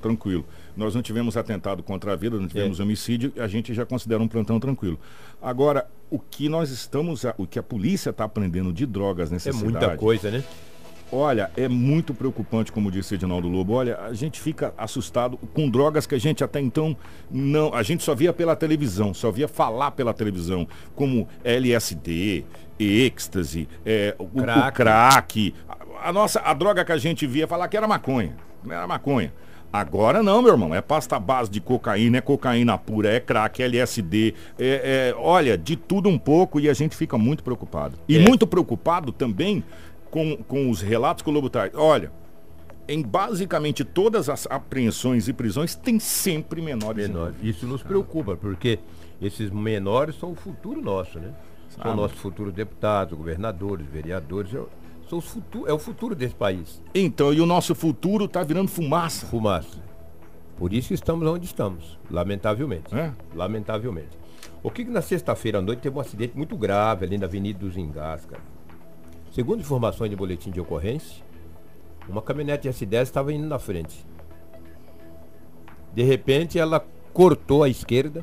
tranquilo. 0.00 0.44
Nós 0.76 0.94
não 0.94 1.02
tivemos 1.02 1.36
atentado 1.36 1.82
contra 1.82 2.12
a 2.12 2.16
vida, 2.16 2.38
não 2.38 2.48
tivemos 2.48 2.80
é. 2.80 2.82
homicídio, 2.82 3.32
a 3.36 3.46
gente 3.46 3.74
já 3.74 3.84
considera 3.84 4.22
um 4.22 4.28
plantão 4.28 4.58
tranquilo. 4.58 4.98
Agora, 5.40 5.86
o 6.10 6.18
que 6.18 6.48
nós 6.48 6.70
estamos, 6.70 7.24
o 7.36 7.46
que 7.46 7.58
a 7.58 7.62
polícia 7.62 8.10
está 8.10 8.24
aprendendo 8.24 8.72
de 8.72 8.86
drogas 8.86 9.30
nessa 9.30 9.50
é 9.50 9.52
cidade... 9.52 9.76
É 9.76 9.80
muita 9.80 9.96
coisa, 9.96 10.30
né? 10.30 10.44
Olha, 11.14 11.50
é 11.58 11.68
muito 11.68 12.14
preocupante, 12.14 12.72
como 12.72 12.90
disse 12.90 13.16
Edinaldo 13.16 13.46
Lobo. 13.46 13.74
Olha, 13.74 13.98
a 14.00 14.14
gente 14.14 14.40
fica 14.40 14.72
assustado 14.78 15.36
com 15.52 15.68
drogas 15.68 16.06
que 16.06 16.14
a 16.14 16.18
gente 16.18 16.42
até 16.42 16.58
então 16.58 16.96
não. 17.30 17.74
A 17.74 17.82
gente 17.82 18.02
só 18.02 18.14
via 18.14 18.32
pela 18.32 18.56
televisão, 18.56 19.12
só 19.12 19.30
via 19.30 19.46
falar 19.46 19.90
pela 19.90 20.14
televisão, 20.14 20.66
como 20.96 21.28
LSD, 21.44 22.46
êxtase, 22.80 23.68
é, 23.84 24.14
o, 24.18 24.26
crack. 24.26 24.68
o 24.68 24.72
crack. 24.72 25.54
A, 25.68 26.08
a, 26.08 26.12
nossa, 26.14 26.40
a 26.40 26.54
droga 26.54 26.82
que 26.82 26.92
a 26.92 26.96
gente 26.96 27.26
via 27.26 27.46
falar 27.46 27.68
que 27.68 27.76
era 27.76 27.86
maconha. 27.86 28.34
Era 28.66 28.86
maconha. 28.86 29.34
Agora 29.70 30.22
não, 30.22 30.40
meu 30.40 30.52
irmão. 30.52 30.74
É 30.74 30.80
pasta 30.80 31.18
base 31.18 31.50
de 31.50 31.60
cocaína, 31.60 32.18
é 32.18 32.20
cocaína 32.20 32.76
pura, 32.78 33.10
é 33.10 33.20
crack, 33.20 33.62
é 33.62 33.66
LSD. 33.66 34.34
É, 34.58 35.12
é, 35.12 35.14
olha, 35.16 35.58
de 35.58 35.76
tudo 35.76 36.08
um 36.08 36.18
pouco 36.18 36.58
e 36.58 36.70
a 36.70 36.74
gente 36.74 36.96
fica 36.96 37.18
muito 37.18 37.42
preocupado. 37.44 37.98
E 38.08 38.16
é. 38.16 38.20
muito 38.20 38.46
preocupado 38.46 39.12
também 39.12 39.64
com, 40.12 40.36
com 40.36 40.70
os 40.70 40.80
relatos 40.82 41.22
que 41.24 41.30
o 41.30 41.32
Lobo 41.32 41.48
traz. 41.50 41.72
Olha, 41.74 42.12
em 42.86 43.00
basicamente 43.02 43.82
todas 43.82 44.28
as 44.28 44.46
apreensões 44.48 45.26
e 45.26 45.32
prisões 45.32 45.74
tem 45.74 45.98
sempre 45.98 46.60
menores. 46.60 47.08
Menores. 47.08 47.36
Isso 47.42 47.66
nos 47.66 47.82
preocupa, 47.82 48.36
porque 48.36 48.78
esses 49.20 49.50
menores 49.50 50.14
são 50.16 50.32
o 50.32 50.34
futuro 50.36 50.80
nosso, 50.82 51.18
né? 51.18 51.32
São 51.70 51.90
Ah, 51.90 51.94
nossos 51.96 52.18
futuros 52.18 52.52
deputados, 52.52 53.16
governadores, 53.16 53.86
vereadores. 53.86 54.54
é- 54.54 54.62
São 55.08 55.18
os 55.18 55.24
futu 55.26 55.66
é 55.66 55.72
o 55.72 55.78
futuro 55.78 56.14
desse 56.14 56.34
país. 56.34 56.82
Então, 56.94 57.32
e 57.34 57.40
o 57.40 57.46
nosso 57.46 57.74
futuro 57.74 58.28
tá 58.28 58.42
virando 58.42 58.68
fumaça. 58.68 59.26
Fumaça. 59.26 59.78
Por 60.56 60.72
isso 60.72 60.92
estamos 60.94 61.26
onde 61.26 61.46
estamos, 61.46 61.98
lamentavelmente. 62.10 62.94
É? 62.94 63.12
Lamentavelmente. 63.34 64.18
O 64.62 64.70
que, 64.70 64.84
que 64.84 64.90
na 64.90 65.02
sexta-feira 65.02 65.58
à 65.58 65.62
noite 65.62 65.80
teve 65.80 65.96
um 65.96 66.00
acidente 66.00 66.36
muito 66.36 66.56
grave 66.56 67.04
ali 67.06 67.18
na 67.18 67.26
Avenida 67.26 67.58
dos 67.58 67.76
Engás, 67.76 68.24
cara. 68.26 68.42
Segundo 69.32 69.60
informações 69.60 70.10
de 70.10 70.16
boletim 70.16 70.50
de 70.50 70.60
ocorrência, 70.60 71.24
uma 72.06 72.20
caminhonete 72.20 72.68
S10 72.68 73.02
estava 73.02 73.32
indo 73.32 73.46
na 73.46 73.58
frente. 73.58 74.04
De 75.94 76.02
repente 76.02 76.58
ela 76.58 76.84
cortou 77.14 77.62
à 77.62 77.68
esquerda 77.68 78.22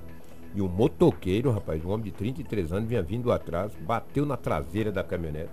e 0.53 0.61
um 0.61 0.67
motoqueiro, 0.67 1.49
rapaz, 1.51 1.83
um 1.83 1.89
homem 1.89 2.05
de 2.05 2.11
33 2.11 2.71
anos, 2.73 2.87
vinha 2.89 3.01
vindo 3.01 3.31
atrás, 3.31 3.71
bateu 3.81 4.23
na 4.23 4.37
traseira 4.37 4.91
da 4.91 5.03
caminhonete. 5.03 5.49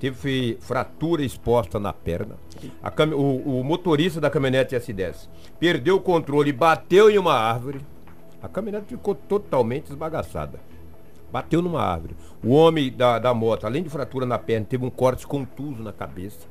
Teve 0.00 0.56
fratura 0.60 1.22
exposta 1.22 1.78
na 1.78 1.92
perna. 1.92 2.36
A 2.82 2.90
cami- 2.90 3.14
o, 3.14 3.58
o 3.60 3.64
motorista 3.64 4.20
da 4.20 4.30
caminhonete 4.30 4.74
S10 4.74 5.28
perdeu 5.60 5.96
o 5.96 6.00
controle, 6.00 6.50
bateu 6.52 7.10
em 7.10 7.18
uma 7.18 7.34
árvore. 7.34 7.80
A 8.40 8.48
caminhonete 8.48 8.86
ficou 8.94 9.14
totalmente 9.14 9.90
esbagaçada. 9.90 10.60
Bateu 11.30 11.60
numa 11.60 11.82
árvore. 11.82 12.16
O 12.42 12.50
homem 12.50 12.90
da, 12.90 13.18
da 13.18 13.34
moto, 13.34 13.66
além 13.66 13.82
de 13.82 13.88
fratura 13.88 14.24
na 14.24 14.38
perna, 14.38 14.66
teve 14.66 14.84
um 14.84 14.90
corte 14.90 15.26
contuso 15.26 15.82
na 15.82 15.92
cabeça. 15.92 16.46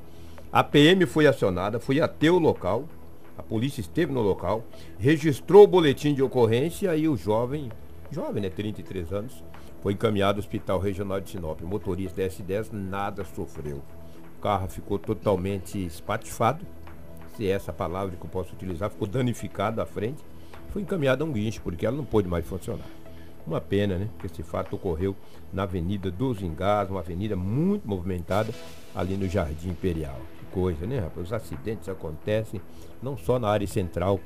A 0.51 0.63
PM 0.63 1.05
foi 1.05 1.27
acionada, 1.27 1.79
foi 1.79 2.00
até 2.00 2.29
o 2.29 2.39
local. 2.39 2.86
A 3.38 3.43
polícia 3.43 3.81
esteve 3.81 4.12
no 4.12 4.22
local, 4.22 4.63
registrou 4.98 5.63
o 5.63 5.67
boletim 5.67 6.13
de 6.13 6.24
ocorrência 6.24 6.96
e 6.96 7.07
o 7.07 7.15
jovem, 7.15 7.69
jovem, 8.10 8.41
né, 8.41 8.50
33 8.50 9.13
anos, 9.13 9.43
foi 9.84 9.93
encaminhado 9.93 10.38
ao 10.38 10.39
Hospital 10.39 10.79
Regional 10.79 11.19
de 11.19 11.29
Sinop. 11.29 11.62
O 11.62 11.67
motorista 11.67 12.22
da 12.22 12.27
S10 12.27 12.72
nada 12.72 13.24
sofreu. 13.24 13.84
O 14.38 14.41
carro 14.41 14.67
ficou 14.67 14.98
totalmente 14.98 15.84
espatifado, 15.86 16.65
se 17.36 17.48
é 17.48 17.51
essa 17.51 17.72
palavra 17.72 18.15
que 18.15 18.25
eu 18.25 18.29
posso 18.29 18.53
utilizar, 18.53 18.89
ficou 18.89 19.07
danificado 19.07 19.79
à 19.79 19.86
frente. 19.86 20.24
Foi 20.69 20.81
encaminhado 20.81 21.24
a 21.24 21.27
um 21.27 21.31
guincho, 21.31 21.62
porque 21.62 21.86
ela 21.86 21.96
não 21.96 22.03
pôde 22.03 22.27
mais 22.27 22.46
funcionar. 22.46 22.88
Uma 23.47 23.61
pena, 23.61 23.97
né? 23.97 24.09
Que 24.19 24.25
esse 24.25 24.43
fato 24.43 24.75
ocorreu 24.75 25.15
na 25.53 25.63
Avenida 25.63 26.11
dos 26.11 26.41
Engás, 26.41 26.89
uma 26.89 26.99
avenida 26.99 27.33
muito 27.35 27.87
movimentada 27.87 28.53
ali 28.93 29.15
no 29.15 29.27
Jardim 29.29 29.69
Imperial. 29.69 30.19
Que 30.37 30.45
coisa, 30.47 30.85
né, 30.85 30.99
rapaz? 30.99 31.27
Os 31.27 31.33
acidentes 31.33 31.87
acontecem 31.87 32.59
não 33.01 33.15
só 33.15 33.39
na 33.39 33.47
área 33.47 33.65
central, 33.65 34.19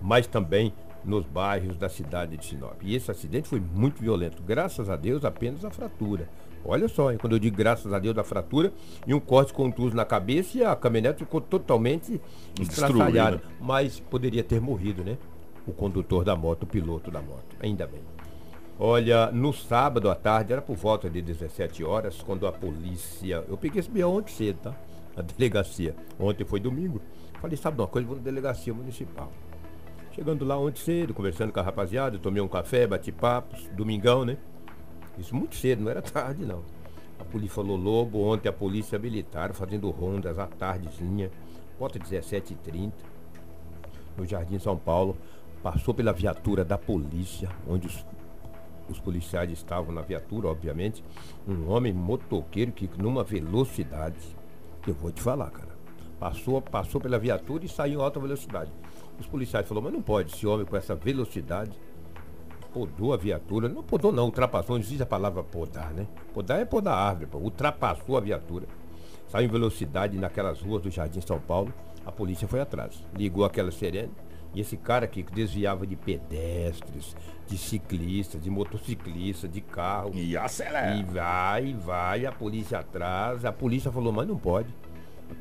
mas 0.00 0.28
também 0.28 0.72
nos 1.04 1.26
bairros 1.26 1.76
da 1.76 1.88
cidade 1.88 2.36
de 2.36 2.46
Sinop. 2.46 2.80
E 2.82 2.94
esse 2.94 3.10
acidente 3.10 3.48
foi 3.48 3.60
muito 3.60 4.00
violento. 4.00 4.42
Graças 4.42 4.88
a 4.88 4.94
Deus, 4.94 5.24
apenas 5.24 5.64
a 5.64 5.70
fratura. 5.70 6.28
Olha 6.64 6.88
só, 6.88 7.12
hein? 7.12 7.18
quando 7.20 7.34
eu 7.34 7.38
digo 7.38 7.56
graças 7.56 7.92
a 7.92 7.98
Deus 7.98 8.16
a 8.16 8.24
fratura 8.24 8.72
e 9.06 9.12
um 9.12 9.20
corte 9.20 9.52
contuso 9.52 9.94
na 9.94 10.04
cabeça 10.04 10.56
e 10.56 10.64
a 10.64 10.74
caminhonete 10.74 11.18
ficou 11.18 11.40
totalmente 11.40 12.18
estraçalhada. 12.58 13.42
Mas 13.60 14.00
poderia 14.00 14.42
ter 14.42 14.60
morrido, 14.60 15.04
né? 15.04 15.18
O 15.66 15.72
condutor 15.72 16.24
da 16.24 16.36
moto, 16.36 16.64
o 16.64 16.66
piloto 16.66 17.10
da 17.10 17.22
moto. 17.22 17.56
Ainda 17.60 17.86
bem. 17.86 18.02
Olha, 18.78 19.30
no 19.30 19.52
sábado 19.52 20.10
à 20.10 20.14
tarde, 20.14 20.52
era 20.52 20.60
por 20.60 20.76
volta 20.76 21.08
de 21.08 21.22
17 21.22 21.84
horas, 21.84 22.20
quando 22.22 22.46
a 22.46 22.52
polícia. 22.52 23.44
Eu 23.48 23.56
peguei 23.56 23.80
esse 23.80 23.88
bião 23.88 24.16
ontem 24.16 24.32
cedo, 24.32 24.58
tá? 24.62 24.74
A 25.16 25.22
delegacia. 25.22 25.94
Ontem 26.18 26.44
foi 26.44 26.58
domingo. 26.60 27.00
Falei, 27.40 27.56
sabe 27.56 27.76
de 27.76 27.82
uma 27.82 27.88
coisa, 27.88 28.06
vou 28.06 28.16
na 28.16 28.22
delegacia 28.22 28.74
municipal. 28.74 29.30
Chegando 30.12 30.44
lá 30.44 30.56
ontem 30.58 30.80
cedo, 30.80 31.14
conversando 31.14 31.52
com 31.52 31.60
a 31.60 31.62
rapaziada, 31.62 32.18
tomei 32.18 32.42
um 32.42 32.48
café, 32.48 32.86
bati 32.86 33.12
papos, 33.12 33.68
domingão, 33.76 34.24
né? 34.24 34.36
Isso 35.18 35.34
muito 35.34 35.54
cedo, 35.56 35.82
não 35.82 35.90
era 35.90 36.02
tarde 36.02 36.44
não. 36.44 36.62
A 37.18 37.24
polícia 37.24 37.54
falou 37.54 37.76
lobo, 37.76 38.20
ontem 38.20 38.48
a 38.48 38.52
polícia 38.52 38.98
militar 38.98 39.52
fazendo 39.52 39.90
rondas 39.90 40.38
à 40.38 40.46
tardezinha, 40.46 41.30
volta 41.78 41.98
17h30, 41.98 42.92
no 44.16 44.24
Jardim 44.24 44.58
São 44.58 44.76
Paulo, 44.76 45.16
passou 45.64 45.94
pela 45.94 46.12
viatura 46.12 46.62
da 46.62 46.76
polícia, 46.76 47.48
onde 47.66 47.86
os, 47.86 48.04
os 48.86 49.00
policiais 49.00 49.50
estavam 49.50 49.94
na 49.94 50.02
viatura, 50.02 50.48
obviamente, 50.48 51.02
um 51.48 51.70
homem 51.70 51.90
motoqueiro 51.90 52.70
que 52.70 52.88
numa 52.98 53.24
velocidade, 53.24 54.18
eu 54.86 54.92
vou 54.92 55.10
te 55.10 55.22
falar, 55.22 55.50
cara, 55.50 55.74
passou, 56.20 56.60
passou 56.60 57.00
pela 57.00 57.18
viatura 57.18 57.64
e 57.64 57.68
saiu 57.68 58.00
em 58.00 58.02
alta 58.02 58.20
velocidade. 58.20 58.70
Os 59.18 59.26
policiais 59.26 59.66
falaram, 59.66 59.84
mas 59.84 59.94
não 59.94 60.02
pode, 60.02 60.34
esse 60.34 60.46
homem 60.46 60.66
com 60.66 60.76
essa 60.76 60.94
velocidade 60.94 61.72
podou 62.70 63.14
a 63.14 63.16
viatura. 63.16 63.66
Não 63.66 63.82
podou 63.82 64.12
não, 64.12 64.26
ultrapassou, 64.26 64.76
não 64.76 64.82
existe 64.82 65.02
a 65.02 65.06
palavra 65.06 65.42
podar, 65.42 65.94
né? 65.94 66.06
Podar 66.34 66.60
é 66.60 66.66
podar 66.66 66.98
árvore, 66.98 67.26
pô. 67.26 67.38
ultrapassou 67.38 68.18
a 68.18 68.20
viatura. 68.20 68.66
Saiu 69.28 69.46
em 69.46 69.50
velocidade 69.50 70.18
naquelas 70.18 70.60
ruas 70.60 70.82
do 70.82 70.90
Jardim 70.90 71.22
São 71.22 71.40
Paulo, 71.40 71.72
a 72.04 72.12
polícia 72.12 72.46
foi 72.46 72.60
atrás. 72.60 73.02
Ligou 73.16 73.46
aquela 73.46 73.70
sirene 73.70 74.12
e 74.54 74.60
esse 74.60 74.76
cara 74.76 75.04
aqui 75.04 75.22
que 75.22 75.32
desviava 75.32 75.86
de 75.86 75.96
pedestres, 75.96 77.16
de 77.46 77.58
ciclistas, 77.58 78.40
de 78.40 78.48
motociclistas, 78.48 79.50
de 79.50 79.60
carro. 79.60 80.12
E 80.14 80.36
acelera. 80.36 80.94
E 80.94 81.02
vai, 81.02 81.74
vai, 81.74 82.24
a 82.24 82.32
polícia 82.32 82.78
atrás. 82.78 83.44
A 83.44 83.52
polícia 83.52 83.90
falou, 83.90 84.12
mas 84.12 84.28
não 84.28 84.38
pode. 84.38 84.68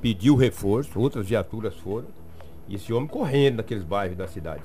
Pediu 0.01 0.35
reforço, 0.35 0.99
outras 0.99 1.27
viaturas 1.27 1.75
foram. 1.75 2.07
E 2.67 2.75
esse 2.75 2.91
homem 2.91 3.07
correndo 3.07 3.57
naqueles 3.57 3.83
bairros 3.83 4.17
da 4.17 4.27
cidade. 4.27 4.63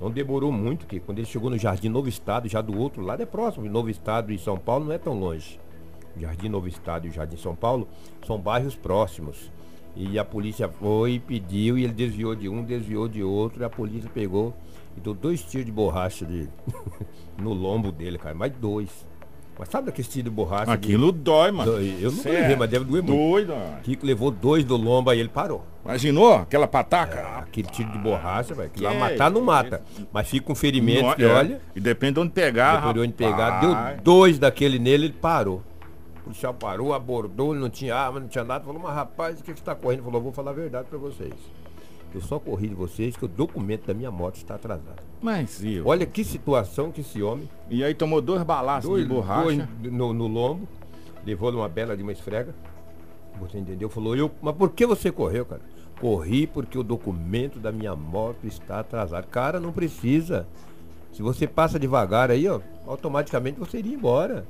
Não 0.00 0.10
demorou 0.10 0.52
muito, 0.52 0.86
que 0.86 1.00
quando 1.00 1.18
ele 1.18 1.26
chegou 1.26 1.48
no 1.48 1.56
Jardim 1.56 1.88
Novo 1.88 2.08
Estado, 2.08 2.48
já 2.48 2.60
do 2.60 2.78
outro 2.78 3.02
lado 3.02 3.22
é 3.22 3.26
próximo, 3.26 3.66
Novo 3.70 3.88
Estado 3.88 4.30
e 4.30 4.38
São 4.38 4.58
Paulo 4.58 4.84
não 4.84 4.92
é 4.92 4.98
tão 4.98 5.18
longe. 5.18 5.58
Jardim 6.18 6.50
Novo 6.50 6.68
Estado 6.68 7.06
e 7.06 7.10
o 7.10 7.12
Jardim 7.12 7.36
São 7.36 7.54
Paulo 7.54 7.88
são 8.26 8.38
bairros 8.38 8.74
próximos. 8.74 9.50
E 9.96 10.18
a 10.18 10.24
polícia 10.24 10.68
foi 10.68 11.12
e 11.12 11.18
pediu, 11.18 11.78
e 11.78 11.84
ele 11.84 11.92
desviou 11.92 12.34
de 12.34 12.48
um, 12.48 12.62
desviou 12.62 13.08
de 13.08 13.22
outro, 13.22 13.62
e 13.62 13.64
a 13.64 13.70
polícia 13.70 14.10
pegou 14.12 14.54
e 14.96 15.00
deu 15.00 15.14
dois 15.14 15.42
tiros 15.42 15.64
de 15.66 15.72
borracha 15.72 16.24
de, 16.26 16.48
no 17.40 17.52
lombo 17.54 17.90
dele, 17.90 18.18
cara, 18.18 18.34
mais 18.34 18.52
dois. 18.52 18.88
Mas 19.58 19.70
sabe 19.70 19.86
daquele 19.86 20.06
tiro 20.06 20.24
de 20.24 20.30
borracha? 20.36 20.66
de- 20.66 20.72
Aquilo 20.72 21.10
dói, 21.10 21.50
mano. 21.50 21.72
Eu 21.80 22.12
não 22.12 22.18
levei, 22.24 22.52
é 22.52 22.56
mas 22.56 22.68
deve 22.68 22.84
doer 22.84 23.02
muito. 23.02 23.16
Doido. 23.18 23.54
Kiko 23.84 24.04
levou 24.04 24.30
dois 24.30 24.62
do 24.66 24.76
lombo, 24.76 25.08
aí 25.08 25.18
ele 25.18 25.30
parou. 25.30 25.64
Imaginou 25.82 26.34
aquela 26.34 26.68
pataca? 26.68 27.38
Aquele 27.38 27.68
tiro 27.68 27.90
de 27.90 27.96
borracha, 27.96 28.52
velho. 28.54 28.68
Que 28.68 28.82
lá 28.82 28.92
matar 28.92 29.30
não 29.30 29.40
mata. 29.40 29.80
Mas 30.12 30.28
fica 30.28 30.44
com 30.44 30.54
ferimento 30.54 31.04
Não, 31.06 31.14
que 31.14 31.22
é. 31.24 31.26
olha. 31.32 31.60
E 31.74 31.80
depende 31.80 32.14
de 32.14 32.20
onde 32.20 32.32
pegar. 32.32 32.76
Depois 32.76 32.94
de 32.94 33.00
onde 33.00 33.12
pegar, 33.14 33.60
deu 33.60 34.02
dois 34.02 34.38
daquele 34.38 34.78
nele, 34.78 35.06
ele 35.06 35.14
parou. 35.14 35.62
O 36.26 36.30
policial 36.30 36.52
parou, 36.52 36.92
abordou, 36.92 37.54
não 37.54 37.70
tinha 37.70 37.94
arma, 37.94 38.18
não 38.18 38.26
tinha 38.26 38.42
nada. 38.42 38.64
Falou, 38.64 38.82
mas 38.82 38.92
rapaz, 38.92 39.38
o 39.38 39.44
que 39.44 39.52
você 39.52 39.60
está 39.60 39.76
correndo? 39.76 40.02
Falou, 40.02 40.20
vou 40.20 40.32
falar 40.32 40.50
a 40.50 40.54
verdade 40.54 40.88
para 40.88 40.98
vocês. 40.98 41.32
Eu 42.12 42.20
só 42.20 42.40
corri 42.40 42.68
de 42.68 42.74
vocês 42.74 43.16
que 43.16 43.24
o 43.24 43.28
documento 43.28 43.86
da 43.86 43.94
minha 43.94 44.10
moto 44.10 44.34
está 44.34 44.56
atrasado. 44.56 45.02
Mas 45.22 45.62
eu? 45.64 45.86
Olha 45.86 46.04
que 46.04 46.24
situação 46.24 46.90
que 46.90 47.02
esse 47.02 47.22
homem, 47.22 47.48
e 47.70 47.84
aí 47.84 47.94
tomou 47.94 48.20
dois 48.20 48.42
balaços 48.42 48.90
dois, 48.90 49.04
de 49.04 49.08
borracha. 49.08 49.68
no, 49.80 50.12
no 50.12 50.26
lombo, 50.26 50.66
levou 51.24 51.52
numa 51.52 51.68
bela 51.68 51.96
de 51.96 52.02
uma 52.02 52.10
esfrega. 52.10 52.52
Você 53.38 53.58
entendeu? 53.58 53.88
Falou, 53.88 54.16
eu, 54.16 54.28
mas 54.42 54.56
por 54.56 54.70
que 54.70 54.84
você 54.84 55.12
correu, 55.12 55.46
cara? 55.46 55.62
Corri 56.00 56.48
porque 56.48 56.76
o 56.76 56.82
documento 56.82 57.60
da 57.60 57.70
minha 57.70 57.94
moto 57.94 58.44
está 58.48 58.80
atrasado. 58.80 59.28
Cara, 59.28 59.60
não 59.60 59.70
precisa. 59.70 60.44
Se 61.12 61.22
você 61.22 61.46
passa 61.46 61.78
devagar 61.78 62.32
aí, 62.32 62.48
ó, 62.48 62.60
automaticamente 62.84 63.60
você 63.60 63.78
iria 63.78 63.94
embora. 63.94 64.44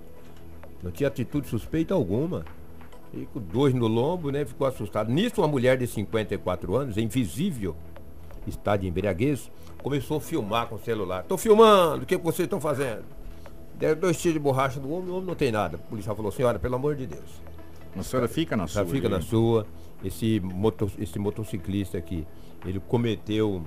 Não 0.82 0.90
tinha 0.90 1.08
atitude 1.08 1.48
suspeita 1.48 1.94
alguma. 1.94 2.44
E 3.14 3.24
com 3.26 3.40
dois 3.40 3.72
no 3.72 3.86
lombo, 3.86 4.30
né? 4.30 4.44
Ficou 4.44 4.66
assustado. 4.66 5.10
Nisso, 5.10 5.40
uma 5.40 5.48
mulher 5.48 5.78
de 5.78 5.86
54 5.86 6.76
anos, 6.76 6.96
invisível, 6.96 7.74
está 8.46 8.76
de 8.76 8.86
embriaguez, 8.86 9.50
começou 9.82 10.18
a 10.18 10.20
filmar 10.20 10.66
com 10.66 10.76
o 10.76 10.78
celular. 10.78 11.24
Tô 11.24 11.36
filmando, 11.38 12.02
o 12.02 12.06
que 12.06 12.16
vocês 12.16 12.46
estão 12.46 12.60
fazendo? 12.60 13.04
Deram 13.78 14.00
dois 14.00 14.20
tiros 14.20 14.34
de 14.34 14.38
borracha 14.38 14.80
no 14.80 14.90
homem, 14.90 15.10
o 15.10 15.14
homem 15.14 15.26
não 15.26 15.34
tem 15.34 15.52
nada. 15.52 15.76
O 15.76 15.80
policial 15.80 16.16
falou, 16.16 16.32
senhora, 16.32 16.58
pelo 16.58 16.76
amor 16.76 16.96
de 16.96 17.06
Deus. 17.06 17.42
A 17.96 18.02
senhora 18.02 18.28
fica 18.28 18.56
na 18.56 18.66
Já 18.66 18.84
sua. 18.84 18.86
fica 18.86 19.08
na 19.08 19.20
sua. 19.20 19.66
Esse, 20.04 20.40
moto, 20.40 20.90
esse 20.98 21.18
motociclista 21.18 21.96
aqui, 21.96 22.26
ele 22.64 22.80
cometeu 22.80 23.62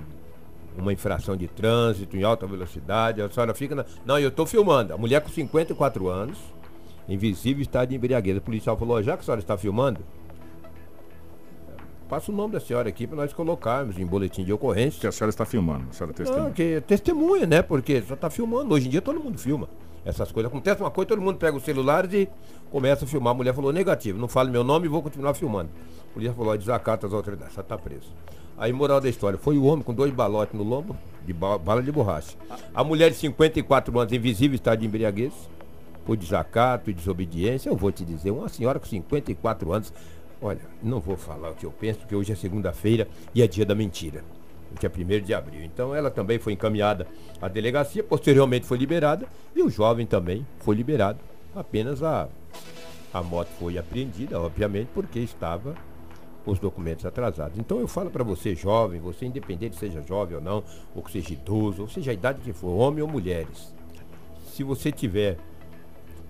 uma 0.78 0.92
infração 0.92 1.36
de 1.36 1.48
trânsito 1.48 2.16
em 2.16 2.22
alta 2.22 2.46
velocidade. 2.46 3.20
A 3.20 3.28
senhora 3.28 3.54
fica 3.54 3.74
na. 3.74 3.84
Não, 4.04 4.18
eu 4.18 4.28
estou 4.28 4.46
filmando. 4.46 4.94
A 4.94 4.98
mulher 4.98 5.20
com 5.20 5.28
54 5.28 6.08
anos, 6.08 6.38
invisível, 7.14 7.62
está 7.62 7.84
de 7.84 7.94
embriaguez. 7.94 8.38
O 8.38 8.40
policial 8.40 8.76
falou, 8.76 8.96
"Ó, 8.96 9.02
já 9.02 9.16
que 9.16 9.22
a 9.22 9.24
senhora 9.24 9.40
está 9.40 9.56
filmando, 9.56 10.00
passa 12.08 12.32
o 12.32 12.34
nome 12.34 12.52
da 12.54 12.60
senhora 12.60 12.88
aqui 12.88 13.06
para 13.06 13.16
nós 13.16 13.32
colocarmos 13.32 13.96
em 13.96 14.04
boletim 14.04 14.44
de 14.44 14.52
ocorrência. 14.52 15.00
Que 15.00 15.06
a 15.06 15.12
senhora 15.12 15.30
está 15.30 15.44
filmando, 15.44 15.86
a 15.90 15.92
senhora 15.92 16.12
testemunha. 16.12 16.44
Não, 16.44 16.52
que 16.52 16.80
testemunha, 16.80 17.46
né? 17.46 17.62
Porque 17.62 18.02
só 18.02 18.14
está 18.14 18.28
filmando. 18.28 18.74
Hoje 18.74 18.88
em 18.88 18.90
dia 18.90 19.00
todo 19.00 19.20
mundo 19.20 19.38
filma. 19.38 19.68
Essas 20.04 20.32
coisas. 20.32 20.50
Acontece 20.50 20.80
uma 20.80 20.90
coisa, 20.90 21.08
todo 21.08 21.20
mundo 21.20 21.36
pega 21.36 21.56
os 21.56 21.62
celulares 21.62 22.12
e 22.12 22.28
começa 22.70 23.04
a 23.04 23.08
filmar. 23.08 23.32
A 23.32 23.34
mulher 23.34 23.54
falou 23.54 23.72
negativo, 23.72 24.18
não 24.18 24.26
fale 24.26 24.50
meu 24.50 24.64
nome 24.64 24.86
e 24.86 24.88
vou 24.88 25.02
continuar 25.02 25.34
filmando. 25.34 25.70
A 26.10 26.14
polícia 26.14 26.34
falou, 26.34 26.56
desacata 26.56 27.06
as 27.06 27.12
autoridades, 27.12 27.54
já 27.54 27.60
está 27.60 27.78
preso. 27.78 28.12
Aí, 28.58 28.72
moral 28.72 29.00
da 29.00 29.08
história, 29.08 29.38
foi 29.38 29.56
o 29.56 29.64
homem 29.64 29.82
com 29.82 29.94
dois 29.94 30.12
balotes 30.12 30.54
no 30.58 30.64
lombo, 30.64 30.96
de 31.24 31.32
bala 31.32 31.82
de 31.82 31.92
borracha. 31.92 32.36
A 32.74 32.82
mulher 32.82 33.10
de 33.10 33.16
54 33.16 33.98
anos, 33.98 34.12
invisível, 34.12 34.54
estado 34.54 34.80
de 34.80 34.86
embriaguez, 34.86 35.32
por 36.10 36.16
desacato 36.16 36.90
e 36.90 36.92
desobediência. 36.92 37.70
Eu 37.70 37.76
vou 37.76 37.92
te 37.92 38.04
dizer, 38.04 38.32
uma 38.32 38.48
senhora 38.48 38.80
com 38.80 38.86
54 38.86 39.72
anos, 39.72 39.92
olha, 40.42 40.60
não 40.82 40.98
vou 40.98 41.16
falar 41.16 41.50
o 41.50 41.54
que 41.54 41.64
eu 41.64 41.70
penso, 41.70 42.00
porque 42.00 42.16
hoje 42.16 42.32
é 42.32 42.34
segunda-feira 42.34 43.06
e 43.32 43.40
é 43.40 43.46
dia 43.46 43.64
da 43.64 43.76
mentira. 43.76 44.24
Que 44.80 44.86
é 44.86 44.90
1 44.90 45.24
de 45.24 45.32
abril. 45.32 45.62
Então 45.62 45.94
ela 45.94 46.10
também 46.10 46.40
foi 46.40 46.52
encaminhada 46.52 47.06
à 47.40 47.46
delegacia, 47.46 48.02
posteriormente 48.02 48.66
foi 48.66 48.76
liberada, 48.76 49.28
e 49.54 49.62
o 49.62 49.70
jovem 49.70 50.04
também 50.04 50.44
foi 50.58 50.74
liberado. 50.74 51.20
Apenas 51.54 52.02
a, 52.02 52.28
a 53.14 53.22
moto 53.22 53.50
foi 53.60 53.78
apreendida, 53.78 54.40
obviamente, 54.40 54.88
porque 54.92 55.20
estava 55.20 55.76
os 56.44 56.58
documentos 56.58 57.06
atrasados. 57.06 57.56
Então 57.56 57.78
eu 57.78 57.86
falo 57.86 58.10
para 58.10 58.24
você, 58.24 58.56
jovem, 58.56 59.00
você 59.00 59.26
independente 59.26 59.76
seja 59.76 60.02
jovem 60.02 60.34
ou 60.34 60.42
não, 60.42 60.64
ou 60.92 61.04
que 61.04 61.12
seja 61.12 61.34
idoso, 61.34 61.82
ou 61.82 61.88
seja 61.88 62.10
a 62.10 62.14
idade 62.14 62.40
que 62.40 62.52
for, 62.52 62.70
homem 62.70 63.00
ou 63.00 63.08
mulheres. 63.08 63.72
Se 64.52 64.64
você 64.64 64.90
tiver 64.90 65.38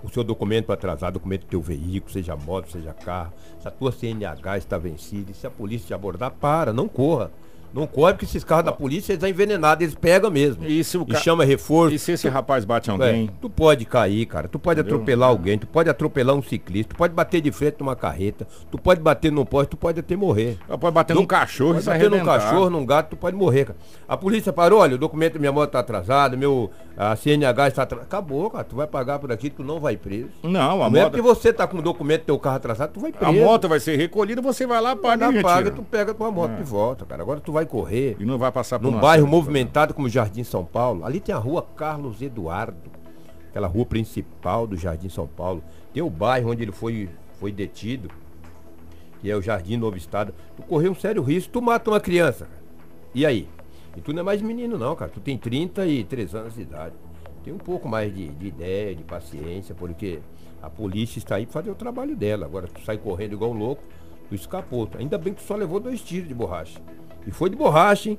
o 0.02 0.09
seu 0.09 0.25
documento 0.25 0.73
atrasado, 0.73 1.14
documento 1.14 1.42
do 1.42 1.49
teu 1.49 1.61
veículo, 1.61 2.12
seja 2.12 2.37
moto, 2.37 2.71
seja 2.71 2.92
carro, 2.92 3.33
se 3.61 3.69
a 3.69 3.71
tua 3.71 3.92
CNH 3.92 4.59
está 4.59 4.78
vencida, 4.78 5.33
se 5.35 5.47
a 5.47 5.50
polícia 5.50 5.88
te 5.88 5.95
abordar, 5.95 6.30
para, 6.33 6.73
não 6.73 6.88
corra. 6.88 7.30
Não 7.72 7.86
corre 7.86 8.12
porque 8.14 8.24
esses 8.24 8.42
carros 8.42 8.64
da 8.64 8.72
polícia 8.72 9.12
eles 9.12 9.20
são 9.20 9.28
envenenados, 9.28 9.82
eles 9.82 9.94
pegam 9.94 10.30
mesmo. 10.30 10.64
E, 10.64 10.82
se 10.82 10.98
o 10.98 11.02
E 11.02 11.12
ca- 11.12 11.18
chama 11.18 11.44
reforço. 11.44 11.94
E 11.94 11.98
se 11.98 12.12
esse 12.12 12.28
rapaz 12.28 12.64
bate 12.64 12.90
É, 12.90 12.92
alguém? 12.92 13.30
tu 13.40 13.48
pode 13.48 13.84
cair, 13.84 14.26
cara. 14.26 14.48
Tu 14.48 14.58
pode 14.58 14.80
Entendeu? 14.80 14.96
atropelar 14.96 15.28
alguém, 15.28 15.58
tu 15.58 15.66
pode 15.66 15.88
atropelar 15.88 16.34
um 16.34 16.42
ciclista, 16.42 16.94
tu 16.94 16.98
pode 16.98 17.14
bater 17.14 17.40
de 17.40 17.52
frente 17.52 17.76
numa 17.80 17.94
carreta, 17.94 18.46
tu 18.70 18.78
pode 18.78 19.00
bater 19.00 19.30
num 19.30 19.44
poste, 19.44 19.70
tu 19.70 19.76
pode 19.76 20.00
até 20.00 20.16
morrer. 20.16 20.58
Pode 20.68 20.94
bater 20.94 21.14
num 21.14 21.26
cachorro 21.26 21.70
Pode 21.74 21.80
e 21.80 21.84
se 21.84 21.90
bater 21.90 22.10
num 22.10 22.24
cachorro, 22.24 22.70
num 22.70 22.84
gato, 22.84 23.10
tu 23.10 23.16
pode 23.16 23.36
morrer, 23.36 23.66
cara. 23.66 23.78
A 24.08 24.16
polícia 24.16 24.52
parou, 24.52 24.80
olha, 24.80 24.96
o 24.96 24.98
documento 24.98 25.34
da 25.34 25.38
minha 25.38 25.52
moto 25.52 25.70
tá 25.70 25.78
atrasado, 25.80 26.36
meu 26.36 26.70
a 26.96 27.16
CNH 27.16 27.68
está 27.68 27.82
atrasado. 27.84 28.04
Acabou, 28.06 28.50
cara. 28.50 28.64
Tu 28.64 28.76
vai 28.76 28.86
pagar 28.86 29.18
por 29.18 29.32
aqui, 29.32 29.48
tu 29.48 29.62
não 29.64 29.80
vai 29.80 29.96
preso. 29.96 30.28
Não, 30.42 30.82
a 30.82 30.90
não 30.90 30.98
é 30.98 31.02
moto, 31.02 31.12
porque 31.12 31.22
você 31.22 31.50
tá 31.52 31.66
com 31.66 31.78
o 31.78 31.82
documento 31.82 32.22
do 32.22 32.26
teu 32.26 32.38
carro 32.38 32.56
atrasado, 32.56 32.90
tu 32.92 33.00
vai 33.00 33.10
preso. 33.10 33.30
a 33.30 33.32
moto 33.32 33.68
vai 33.68 33.80
ser 33.80 33.96
recolhida, 33.96 34.42
você 34.42 34.66
vai 34.66 34.80
lá, 34.82 34.94
paga 34.94 35.30
Paga, 35.40 35.68
e 35.68 35.72
tu 35.72 35.82
pega 35.82 36.12
tua 36.12 36.30
moto 36.30 36.56
de 36.56 36.62
volta, 36.62 37.06
cara. 37.06 37.22
Agora 37.22 37.40
tu 37.40 37.52
vai 37.52 37.59
correr. 37.66 38.16
E 38.18 38.24
não 38.24 38.38
vai 38.38 38.50
passar 38.52 38.78
por 38.78 38.90
Num 38.90 39.00
bairro 39.00 39.26
movimentado 39.26 39.94
como 39.94 40.08
Jardim 40.08 40.44
São 40.44 40.64
Paulo. 40.64 41.04
Ali 41.04 41.20
tem 41.20 41.34
a 41.34 41.38
rua 41.38 41.62
Carlos 41.76 42.20
Eduardo, 42.20 42.90
aquela 43.48 43.66
rua 43.66 43.86
principal 43.86 44.66
do 44.66 44.76
Jardim 44.76 45.08
São 45.08 45.26
Paulo. 45.26 45.62
Tem 45.92 46.02
o 46.02 46.10
bairro 46.10 46.50
onde 46.50 46.62
ele 46.62 46.72
foi, 46.72 47.08
foi 47.38 47.52
detido, 47.52 48.10
que 49.20 49.30
é 49.30 49.36
o 49.36 49.42
Jardim 49.42 49.76
Novo 49.76 49.96
Estado. 49.96 50.34
Tu 50.56 50.62
correu 50.62 50.92
um 50.92 50.94
sério 50.94 51.22
risco, 51.22 51.52
tu 51.52 51.62
mata 51.62 51.90
uma 51.90 52.00
criança. 52.00 52.46
cara. 52.46 52.60
E 53.14 53.26
aí? 53.26 53.48
E 53.96 54.00
tu 54.00 54.12
não 54.12 54.20
é 54.20 54.22
mais 54.22 54.40
menino 54.40 54.78
não, 54.78 54.94
cara. 54.94 55.10
Tu 55.10 55.20
tem 55.20 55.36
33 55.36 56.34
anos 56.34 56.54
de 56.54 56.62
idade. 56.62 56.94
Tem 57.42 57.52
um 57.52 57.58
pouco 57.58 57.88
mais 57.88 58.14
de, 58.14 58.28
de 58.28 58.46
ideia, 58.46 58.94
de 58.94 59.02
paciência, 59.02 59.74
porque 59.74 60.20
a 60.62 60.68
polícia 60.68 61.18
está 61.18 61.36
aí 61.36 61.46
para 61.46 61.54
fazer 61.54 61.70
o 61.70 61.74
trabalho 61.74 62.14
dela. 62.14 62.46
Agora 62.46 62.68
tu 62.68 62.80
sai 62.84 62.98
correndo 62.98 63.32
igual 63.32 63.50
um 63.50 63.58
louco, 63.58 63.82
tu 64.28 64.34
escapou. 64.34 64.88
Ainda 64.98 65.18
bem 65.18 65.32
que 65.32 65.42
tu 65.42 65.46
só 65.46 65.56
levou 65.56 65.80
dois 65.80 66.00
tiros 66.02 66.28
de 66.28 66.34
borracha. 66.34 66.80
E 67.26 67.30
foi 67.30 67.50
de 67.50 67.56
borracha, 67.56 68.10
hein? 68.10 68.18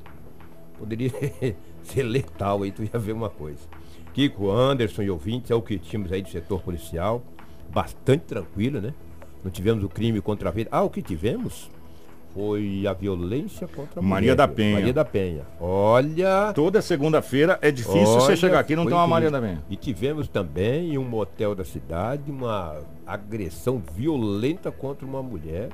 poderia 0.81 1.11
ser 1.83 2.03
letal 2.03 2.63
aí, 2.63 2.71
tu 2.71 2.83
ia 2.83 2.99
ver 2.99 3.13
uma 3.13 3.29
coisa. 3.29 3.59
Kiko, 4.13 4.49
Anderson 4.49 5.03
e 5.03 5.09
ouvintes, 5.09 5.51
é 5.51 5.55
o 5.55 5.61
que 5.61 5.77
tínhamos 5.77 6.11
aí 6.11 6.21
do 6.21 6.29
setor 6.29 6.61
policial. 6.61 7.23
Bastante 7.69 8.23
tranquilo, 8.23 8.81
né? 8.81 8.93
Não 9.43 9.51
tivemos 9.51 9.83
o 9.83 9.89
crime 9.89 10.19
contra 10.19 10.49
a 10.49 10.51
vida. 10.51 10.69
Ah, 10.71 10.83
o 10.83 10.89
que 10.89 11.01
tivemos 11.01 11.69
foi 12.33 12.85
a 12.87 12.93
violência 12.93 13.67
contra 13.67 13.99
a 13.99 14.03
Maria 14.03 14.33
mulher. 14.33 14.35
da 14.35 14.47
Penha. 14.47 14.73
Maria 14.73 14.93
da 14.93 15.05
Penha. 15.05 15.43
Olha. 15.59 16.51
Toda 16.53 16.81
segunda-feira 16.81 17.57
é 17.61 17.71
difícil 17.71 18.05
você 18.05 18.27
olha, 18.27 18.35
chegar 18.35 18.59
aqui 18.59 18.73
e 18.73 18.75
não 18.75 18.85
ter 18.85 18.93
uma 18.93 19.07
Maria 19.07 19.31
da 19.31 19.39
Penha. 19.39 19.63
E 19.69 19.75
tivemos 19.75 20.27
também 20.27 20.93
em 20.93 20.97
um 20.97 21.07
motel 21.07 21.55
da 21.55 21.63
cidade 21.63 22.29
uma 22.29 22.79
agressão 23.05 23.81
violenta 23.95 24.71
contra 24.71 25.05
uma 25.05 25.23
mulher. 25.23 25.69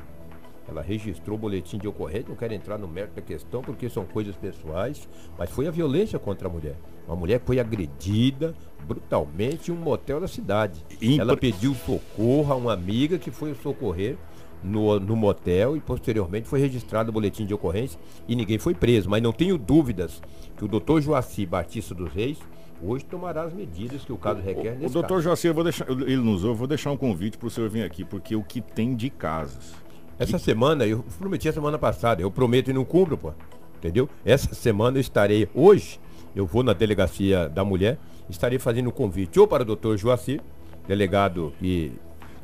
Ela 0.69 0.81
registrou 0.81 1.37
o 1.37 1.39
boletim 1.39 1.77
de 1.77 1.87
ocorrência, 1.87 2.25
não 2.29 2.35
quero 2.35 2.53
entrar 2.53 2.77
no 2.77 2.87
mérito 2.87 3.15
da 3.15 3.21
questão 3.21 3.61
porque 3.61 3.89
são 3.89 4.03
coisas 4.05 4.35
pessoais, 4.35 5.07
mas 5.37 5.49
foi 5.49 5.65
a 5.67 5.71
violência 5.71 6.19
contra 6.19 6.47
a 6.47 6.51
mulher. 6.51 6.75
Uma 7.07 7.15
mulher 7.15 7.41
foi 7.45 7.57
agredida 7.59 8.53
brutalmente 8.85 9.71
em 9.71 9.73
um 9.73 9.77
motel 9.77 10.19
da 10.19 10.27
cidade. 10.27 10.83
Impre- 11.01 11.19
Ela 11.19 11.37
pediu 11.37 11.73
socorro 11.73 12.51
a 12.51 12.55
uma 12.55 12.73
amiga 12.73 13.17
que 13.17 13.31
foi 13.31 13.53
socorrer 13.55 14.17
no, 14.63 14.99
no 14.99 15.15
motel 15.15 15.77
e 15.77 15.79
posteriormente 15.79 16.47
foi 16.47 16.59
registrado 16.59 17.09
o 17.09 17.13
boletim 17.13 17.45
de 17.45 17.53
ocorrência 17.53 17.99
e 18.27 18.35
ninguém 18.35 18.57
foi 18.57 18.73
preso. 18.73 19.09
Mas 19.09 19.21
não 19.21 19.31
tenho 19.31 19.57
dúvidas 19.57 20.21
que 20.57 20.65
o 20.65 20.67
doutor 20.67 21.01
Joaci 21.01 21.45
Batista 21.45 21.93
dos 21.93 22.11
Reis 22.11 22.37
hoje 22.81 23.05
tomará 23.05 23.43
as 23.43 23.53
medidas 23.53 24.03
que 24.03 24.11
o 24.11 24.17
caso 24.17 24.41
requer 24.41 24.73
O 24.75 24.79
nesse 24.79 24.93
doutor 24.93 25.09
caso. 25.15 25.21
Joacir, 25.21 25.49
eu 25.49 25.53
vou 25.55 25.63
deixar, 25.63 25.89
ele 25.89 26.17
nos 26.17 26.43
ouve, 26.43 26.59
vou 26.59 26.67
deixar 26.67 26.91
um 26.91 26.97
convite 26.97 27.37
para 27.37 27.47
o 27.47 27.49
senhor 27.49 27.69
vir 27.69 27.83
aqui, 27.83 28.03
porque 28.03 28.35
o 28.35 28.43
que 28.43 28.59
tem 28.61 28.95
de 28.95 29.09
casos. 29.09 29.73
Essa 30.19 30.39
semana, 30.39 30.85
eu 30.85 31.05
prometi 31.19 31.47
a 31.47 31.53
semana 31.53 31.77
passada, 31.77 32.21
eu 32.21 32.31
prometo 32.31 32.69
e 32.69 32.73
não 32.73 32.83
cumpro, 32.83 33.17
pô. 33.17 33.33
Entendeu? 33.77 34.09
Essa 34.25 34.55
semana 34.55 34.97
eu 34.97 35.01
estarei, 35.01 35.47
hoje, 35.53 35.99
eu 36.35 36.45
vou 36.45 36.63
na 36.63 36.73
delegacia 36.73 37.47
da 37.47 37.63
mulher, 37.63 37.99
estarei 38.27 38.57
fazendo 38.57 38.87
um 38.87 38.91
convite 38.91 39.39
ou 39.39 39.47
para 39.47 39.61
o 39.61 39.65
doutor 39.65 39.95
Joaci, 39.97 40.41
delegado 40.87 41.53
que 41.59 41.91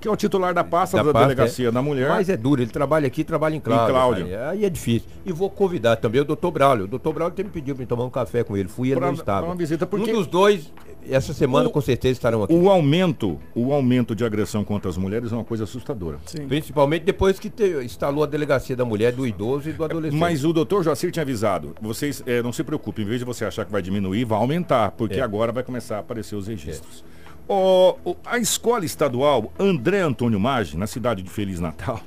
Que 0.03 0.07
é 0.09 0.11
o 0.11 0.17
titular 0.17 0.53
da 0.53 0.65
pasta 0.65 0.97
da, 0.97 1.03
da 1.03 1.13
pasta, 1.13 1.27
delegacia 1.29 1.69
é. 1.69 1.71
da 1.71 1.81
mulher. 1.81 2.09
Mas 2.09 2.27
é 2.27 2.35
duro, 2.35 2.61
ele 2.61 2.69
trabalha 2.69 3.07
aqui, 3.07 3.23
trabalha 3.23 3.55
em 3.55 3.59
Cláudio. 3.61 3.93
Cláudio. 3.95 4.27
cara. 4.29 4.49
Aí 4.49 4.65
é 4.65 4.69
difícil. 4.69 5.07
E 5.25 5.31
vou 5.31 5.49
convidar 5.49 5.95
também 5.95 6.19
o 6.19 6.25
doutor 6.25 6.51
Braulio. 6.51 6.83
O 6.83 6.87
doutor 6.89 7.13
Braulio 7.13 7.33
tem 7.33 7.45
me 7.45 7.51
pedido 7.51 7.77
para 7.77 7.85
tomar 7.85 8.03
um 8.03 8.09
café 8.09 8.43
com 8.43 8.57
ele. 8.57 8.67
Fui 8.67 8.89
e 8.89 8.91
ele 8.91 8.99
Pra- 8.99 9.07
não 9.07 9.13
estava. 9.15 9.45
uma 9.45 9.55
visita, 9.55 9.87
porque- 9.87 10.11
Um 10.11 10.15
dos 10.15 10.27
dois, 10.27 10.73
essa 11.09 11.33
semana 11.33 11.69
O- 11.69 11.71
com 11.71 11.79
certeza 11.79 12.11
estarão 12.11 12.43
aqui. 12.43 12.53
O 12.53 12.69
aumento, 12.69 13.39
o 13.55 13.71
aumento 13.73 14.13
de 14.13 14.25
agressão 14.25 14.63
contra 14.65 14.89
as 14.89 14.97
mulheres 14.97 15.31
é 15.31 15.35
uma 15.35 15.45
coisa 15.45 15.63
assustadora. 15.63 16.17
Principalmente 16.49 17.03
depois 17.03 17.39
que 17.39 17.49
te- 17.49 17.81
instalou 17.85 18.25
a 18.25 18.27
delegacia 18.27 18.75
da 18.75 18.83
mulher, 18.83 19.13
do 19.13 19.25
idoso 19.25 19.69
e 19.69 19.71
do 19.73 19.85
adolescente. 19.85 20.19
Mas 20.19 20.43
o 20.43 20.51
doutor 20.51 20.83
Joacir 20.83 21.11
tinha 21.11 21.23
avisado, 21.23 21.73
vocês 21.81 22.21
eh, 22.27 22.43
não 22.43 22.51
se 22.51 22.61
preocupem, 22.63 23.05
em 23.05 23.07
vez 23.07 23.19
de 23.19 23.25
você 23.25 23.45
achar 23.45 23.63
que 23.63 23.71
vai 23.71 23.81
diminuir, 23.81 24.25
vai 24.25 24.37
aumentar, 24.37 24.91
porque 24.91 25.19
É. 25.19 25.21
agora 25.21 25.53
vai 25.53 25.63
começar 25.63 25.95
a 25.95 25.99
aparecer 25.99 26.35
os 26.35 26.47
registros. 26.47 27.03
Ó, 27.07 27.13
o- 27.47 28.15
a 28.25 28.37
escola 28.37 28.85
estadual 28.85 29.51
André 29.59 29.99
Antônio 30.01 30.39
Maggi, 30.39 30.77
na 30.77 30.87
cidade 30.87 31.21
de 31.21 31.29
Feliz 31.29 31.59
Natal, 31.59 31.99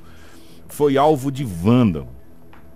foi 0.67 0.97
alvo 0.97 1.31
de 1.31 1.43
vândalo. 1.43 2.07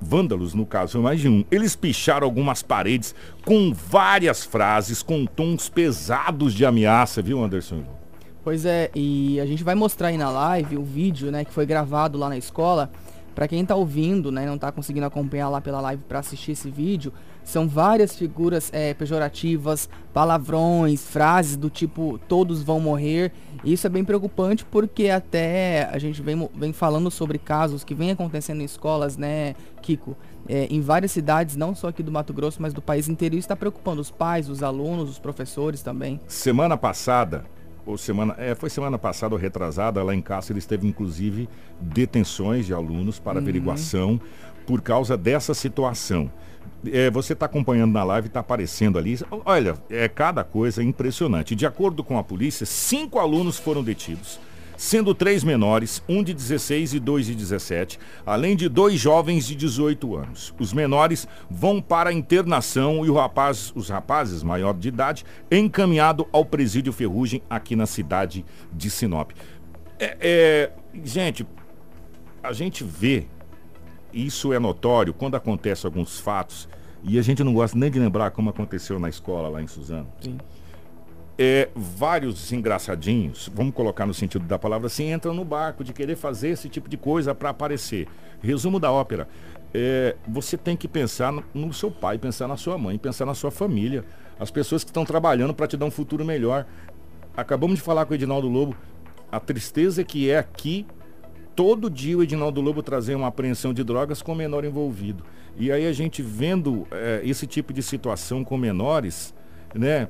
Vândalos, 0.04 0.54
no 0.56 0.66
caso, 0.66 0.94
foi 0.94 1.02
mais 1.02 1.20
de 1.20 1.30
um. 1.30 1.46
Eles 1.52 1.76
picharam 1.76 2.26
algumas 2.26 2.64
paredes 2.64 3.14
com 3.46 3.72
várias 3.72 4.44
frases, 4.44 5.04
com 5.04 5.26
tons 5.28 5.70
pesados 5.70 6.54
de 6.56 6.66
ameaça, 6.66 7.22
viu, 7.22 7.44
Anderson? 7.44 7.84
Pois 8.44 8.66
é, 8.66 8.90
e 8.96 9.40
a 9.40 9.46
gente 9.46 9.64
vai 9.64 9.76
mostrar 9.76 10.08
aí 10.08 10.18
na 10.18 10.32
live 10.32 10.76
o 10.78 10.84
vídeo, 10.84 11.32
né, 11.32 11.46
que 11.46 11.54
foi 11.54 11.68
gravado 11.68 12.18
lá 12.18 12.30
na 12.30 12.38
escola. 12.38 12.90
Pra 13.36 13.48
quem 13.48 13.64
tá 13.64 13.76
ouvindo, 13.76 14.32
né, 14.32 14.46
não 14.48 14.58
tá 14.58 14.72
conseguindo 14.72 15.06
acompanhar 15.06 15.50
lá 15.50 15.62
pela 15.62 15.80
live 15.80 16.02
pra 16.10 16.20
assistir 16.20 16.54
esse 16.54 16.70
vídeo, 16.72 17.14
são 17.44 17.68
várias 17.68 18.16
figuras 18.16 18.70
é, 18.74 18.94
pejorativas, 18.94 19.90
palavrões, 20.14 21.04
frases 21.04 21.56
do 21.56 21.70
tipo 21.70 22.20
todos 22.28 22.64
vão 22.64 22.80
morrer. 22.80 23.32
Isso 23.64 23.86
é 23.86 23.90
bem 23.90 24.04
preocupante 24.04 24.66
porque 24.66 25.10
até 25.10 25.90
a 25.92 26.00
gente 26.00 26.22
vem, 26.22 26.50
vem 26.54 26.74
falando 26.74 27.12
sobre 27.12 27.38
casos 27.38 27.84
que 27.84 27.94
vem 27.94 28.12
acontecendo 28.12 28.62
em 28.62 28.66
escolas, 28.66 29.18
né, 29.18 29.56
Kiko? 29.82 30.16
É, 30.48 30.66
em 30.72 30.82
várias 30.82 31.12
cidades, 31.12 31.56
não 31.56 31.76
só 31.76 31.90
aqui 31.90 32.02
do 32.02 32.12
Mato 32.12 32.34
Grosso, 32.34 32.62
mas 32.62 32.74
do 32.74 32.82
país 32.82 33.08
inteiro. 33.08 33.36
Isso 33.36 33.46
está 33.46 33.56
preocupando 33.56 34.02
os 34.02 34.10
pais, 34.10 34.50
os 34.50 34.64
alunos, 34.64 35.10
os 35.10 35.20
professores 35.20 35.84
também. 35.84 36.20
Semana 36.28 36.76
passada, 36.76 37.46
ou 37.86 37.98
semana, 37.98 38.36
é, 38.38 38.56
foi 38.56 38.70
semana 38.70 38.98
passada 38.98 39.34
ou 39.34 39.40
retrasada, 39.40 40.04
lá 40.04 40.14
em 40.14 40.22
Cáceres 40.22 40.66
teve 40.66 40.88
inclusive 40.88 41.50
detenções 41.80 42.66
de 42.66 42.74
alunos 42.74 43.20
para 43.20 43.40
averiguação 43.40 44.20
por 44.66 44.82
causa 44.82 45.18
dessa 45.18 45.54
situação. 45.54 46.32
É, 46.86 47.12
você 47.12 47.34
está 47.34 47.46
acompanhando 47.46 47.92
na 47.92 48.04
live, 48.04 48.28
está 48.28 48.40
aparecendo 48.40 48.98
ali. 48.98 49.20
Olha, 49.46 49.76
é 49.90 50.08
cada 50.08 50.44
coisa 50.44 50.84
impressionante. 50.84 51.56
De 51.56 51.66
acordo 51.66 52.04
com 52.04 52.18
a 52.18 52.24
polícia, 52.24 52.66
cinco 52.66 53.20
alunos 53.20 53.58
foram 53.58 53.84
detidos, 53.84 54.40
sendo 54.82 55.14
três 55.14 55.44
menores, 55.44 56.02
um 56.10 56.24
de 56.24 56.34
16 56.34 56.96
e 56.96 57.00
dois 57.00 57.28
de 57.28 57.36
17, 57.36 58.00
além 58.26 58.56
de 58.56 58.68
dois 58.68 59.00
jovens 59.00 59.46
de 59.46 59.54
18 59.54 60.16
anos. 60.16 60.56
Os 60.60 60.74
menores 60.74 61.28
vão 61.48 61.80
para 61.80 62.10
a 62.10 62.14
internação 62.14 63.06
e 63.06 63.10
o 63.12 63.14
rapaz, 63.14 63.72
os 63.76 63.90
rapazes 63.90 64.42
maior 64.42 64.74
de 64.74 64.88
idade 64.88 65.24
encaminhado 65.52 66.28
ao 66.32 66.44
presídio 66.44 66.92
Ferrugem 66.92 67.44
aqui 67.48 67.76
na 67.76 67.86
cidade 67.86 68.44
de 68.74 68.90
Sinop. 68.90 69.34
É, 70.00 70.18
é, 70.20 70.72
gente, 71.04 71.46
a 72.42 72.52
gente 72.52 72.84
vê 72.84 73.28
isso 74.12 74.52
é 74.52 74.58
notório 74.58 75.14
quando 75.14 75.36
acontecem 75.36 75.88
alguns 75.88 76.20
fatos, 76.20 76.68
e 77.04 77.20
a 77.20 77.22
gente 77.22 77.44
não 77.44 77.54
gosta 77.54 77.78
nem 77.78 77.92
de 77.92 78.00
lembrar 78.00 78.32
como 78.32 78.50
aconteceu 78.50 79.00
na 79.00 79.10
escola 79.10 79.48
lá 79.48 79.62
em 79.62 79.68
Suzano. 79.68 80.12
Sim. 80.20 80.40
É, 81.38 81.70
vários 81.76 82.52
engraçadinhos, 82.52 83.50
vamos 83.54 83.74
colocar 83.74 84.06
no 84.06 84.14
sentido 84.14 84.46
da 84.46 84.60
palavra 84.60 84.88
assim, 84.88 85.12
entram 85.12 85.34
no 85.34 85.44
barco 85.44 85.84
de 85.84 85.94
querer 85.94 86.16
fazer 86.16 86.50
esse 86.50 86.70
tipo 86.70 86.90
de 86.90 86.98
coisa 86.98 87.34
para 87.34 87.50
aparecer. 87.50 88.08
Resumo 88.42 88.80
da 88.80 88.92
ópera. 88.92 89.28
É, 89.74 90.16
você 90.28 90.58
tem 90.58 90.76
que 90.76 90.88
pensar 90.88 91.34
no, 91.54 91.74
seu 91.74 91.90
pai, 91.90 92.18
pensar 92.18 92.48
na 92.48 92.58
sua 92.58 92.78
mãe, 92.78 92.98
pensar 92.98 93.26
na 93.26 93.34
sua 93.34 93.50
família, 93.50 94.04
as 94.40 94.52
pessoas 94.52 94.84
que 94.84 94.90
estão 94.90 95.06
trabalhando 95.06 95.54
para 95.54 95.68
te 95.68 95.78
dar 95.78 95.86
um 95.86 95.92
futuro 95.92 96.26
melhor. 96.26 96.66
Acabamos 97.36 97.78
de 97.78 97.82
falar 97.82 98.06
com 98.06 98.12
o 98.12 98.16
Edinaldo 98.16 98.50
Lobo, 98.50 98.76
a 99.32 99.40
tristeza 99.40 100.04
que 100.04 100.30
é 100.30 100.38
aqui 100.38 100.86
todo 101.56 101.90
dia 101.90 102.18
o 102.18 102.24
Edinaldo 102.24 102.60
Lobo 102.62 102.82
trazer 102.84 103.16
uma 103.16 103.28
apreensão 103.28 103.74
de 103.74 103.84
drogas 103.84 104.22
com 104.22 104.36
menor 104.36 104.66
envolvido. 104.66 105.24
E 105.58 105.72
aí 105.72 105.86
a 105.86 105.94
gente 105.94 106.22
vendo 106.22 106.88
é, 106.92 107.22
esse 107.24 107.46
tipo 107.46 107.74
de 107.74 107.84
situação 107.84 108.44
com 108.44 108.58
menores, 108.58 109.34
né? 109.74 110.08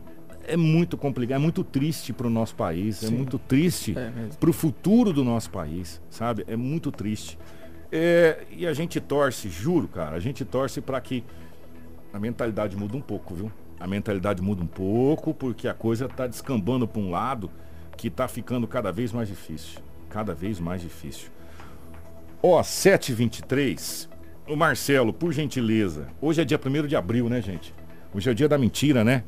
É 0.48 0.58
muito 0.58 0.98
complicado, 0.98 1.38
é 1.38 1.42
muito 1.42 1.64
triste 1.64 2.12
para 2.14 2.28
o 2.28 2.30
nosso 2.30 2.56
país, 2.56 3.04
é 3.04 3.08
Sim. 3.08 3.16
muito 3.16 3.38
triste 3.38 3.94
É 3.98 4.12
para 4.40 4.50
o 4.50 4.54
futuro 4.54 5.14
do 5.14 5.24
nosso 5.24 5.50
país, 5.50 6.02
sabe? 6.10 6.44
É 6.48 6.56
muito 6.56 6.92
triste. 6.92 7.38
É, 7.92 8.46
e 8.50 8.66
a 8.66 8.74
gente 8.74 9.00
torce, 9.00 9.50
juro, 9.50 9.88
cara, 9.88 10.16
a 10.16 10.20
gente 10.20 10.46
torce 10.46 10.80
para 10.82 11.00
que 11.02 11.24
a 12.14 12.20
mentalidade 12.20 12.76
muda 12.76 12.96
um 12.96 13.02
pouco, 13.02 13.36
viu? 13.36 13.52
A 13.80 13.88
mentalidade 13.88 14.42
muda 14.42 14.64
um 14.64 14.68
pouco 14.68 15.34
porque 15.34 15.68
a 15.68 15.74
coisa 15.74 16.06
está 16.06 16.28
descambando 16.28 16.88
para 16.88 17.02
um 17.02 17.10
lado 17.10 17.52
que 17.98 18.08
está 18.08 18.28
ficando 18.28 18.68
cada 18.68 18.92
vez 18.92 19.12
mais 19.12 19.28
difícil. 19.28 19.80
Cada 20.10 20.34
vez 20.34 20.60
mais 20.60 20.82
difícil. 20.82 21.30
Ó, 22.44 22.62
7h23. 22.62 24.10
O 24.48 24.56
Marcelo, 24.56 25.14
por 25.14 25.32
gentileza. 25.32 26.08
Hoje 26.22 26.42
é 26.42 26.46
dia 26.46 26.60
1 26.64 26.88
de 26.88 26.96
abril, 26.96 27.30
né, 27.30 27.42
gente? 27.42 27.74
Hoje 28.14 28.30
é 28.30 28.32
o 28.32 28.36
dia 28.36 28.50
da 28.50 28.58
mentira, 28.58 29.04
né? 29.04 29.24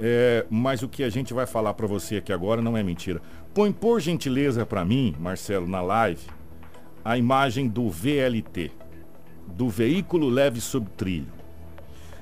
É, 0.00 0.44
mas 0.50 0.82
o 0.82 0.88
que 0.88 1.04
a 1.04 1.08
gente 1.08 1.32
vai 1.32 1.46
falar 1.46 1.74
para 1.74 1.86
você 1.86 2.16
aqui 2.16 2.32
agora 2.32 2.60
não 2.60 2.76
é 2.76 2.82
mentira. 2.82 3.20
Põe 3.52 3.72
por 3.72 4.00
gentileza 4.00 4.66
para 4.66 4.84
mim, 4.84 5.14
Marcelo, 5.18 5.68
na 5.68 5.80
live, 5.80 6.26
a 7.04 7.16
imagem 7.16 7.68
do 7.68 7.88
VLT, 7.88 8.72
do 9.46 9.68
veículo 9.68 10.28
leve 10.28 10.60
sob 10.60 10.88
trilho. 10.96 11.32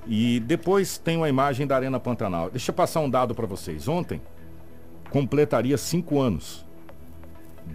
E 0.06 0.40
depois 0.40 0.98
tem 0.98 1.16
uma 1.16 1.28
imagem 1.28 1.66
da 1.66 1.76
Arena 1.76 2.00
Pantanal. 2.00 2.50
Deixa 2.50 2.70
eu 2.70 2.74
passar 2.74 3.00
um 3.00 3.08
dado 3.08 3.34
para 3.34 3.46
vocês. 3.46 3.86
Ontem 3.86 4.20
completaria 5.10 5.76
cinco 5.78 6.20
anos 6.20 6.66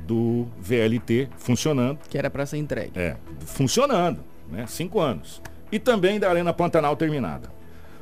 do 0.05 0.47
VLT 0.59 1.29
funcionando. 1.37 1.99
Que 2.09 2.17
era 2.17 2.29
pra 2.29 2.45
ser 2.45 2.57
entregue. 2.57 2.91
É, 2.95 3.15
funcionando, 3.39 4.23
né? 4.49 4.65
Cinco 4.67 4.99
anos. 4.99 5.41
E 5.71 5.79
também 5.79 6.19
da 6.19 6.29
Arena 6.29 6.53
Pantanal 6.53 6.95
terminada. 6.95 7.49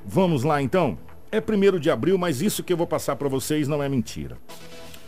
Vamos 0.03 0.43
lá 0.43 0.61
então? 0.61 0.97
É 1.31 1.41
primeiro 1.41 1.79
de 1.79 1.89
abril, 1.89 2.17
mas 2.17 2.41
isso 2.41 2.63
que 2.63 2.71
eu 2.71 2.77
vou 2.77 2.87
passar 2.87 3.15
para 3.15 3.27
vocês 3.27 3.67
não 3.67 3.81
é 3.83 3.89
mentira. 3.89 4.37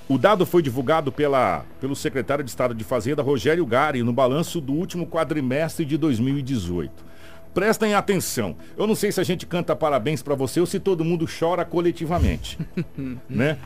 O 0.10 0.18
dado 0.18 0.46
foi 0.46 0.62
divulgado 0.62 1.12
pela, 1.12 1.66
pelo 1.82 1.96
secretário 1.96 2.44
de 2.44 2.50
Estado 2.50 2.74
de 2.74 2.84
Fazenda, 2.84 3.22
Rogério 3.22 3.66
Gari, 3.66 4.04
no 4.04 4.14
balanço 4.14 4.62
do 4.62 4.72
último 4.74 5.06
quadrimestre 5.06 5.84
de 5.86 5.98
2018. 5.98 7.06
Prestem 7.54 7.94
atenção. 7.94 8.56
Eu 8.78 8.88
não 8.88 8.96
sei 8.96 9.12
se 9.12 9.20
a 9.20 9.24
gente 9.24 9.46
canta 9.46 9.76
parabéns 9.76 10.22
para 10.22 10.34
você 10.36 10.62
ou 10.62 10.66
se 10.66 10.80
todo 10.80 11.04
mundo 11.04 11.28
chora 11.28 11.66
coletivamente, 11.66 12.58
né? 13.28 13.58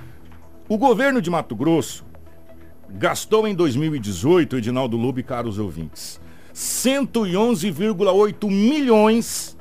O 0.67 0.77
governo 0.77 1.21
de 1.21 1.29
Mato 1.29 1.55
Grosso 1.55 2.03
gastou 2.89 3.47
em 3.47 3.53
2018, 3.53 4.57
Edinaldo 4.57 4.97
Lobo 4.97 5.19
e 5.19 5.23
caros 5.23 5.59
ouvintes, 5.59 6.19
111,8 6.53 8.49
milhões 8.49 9.57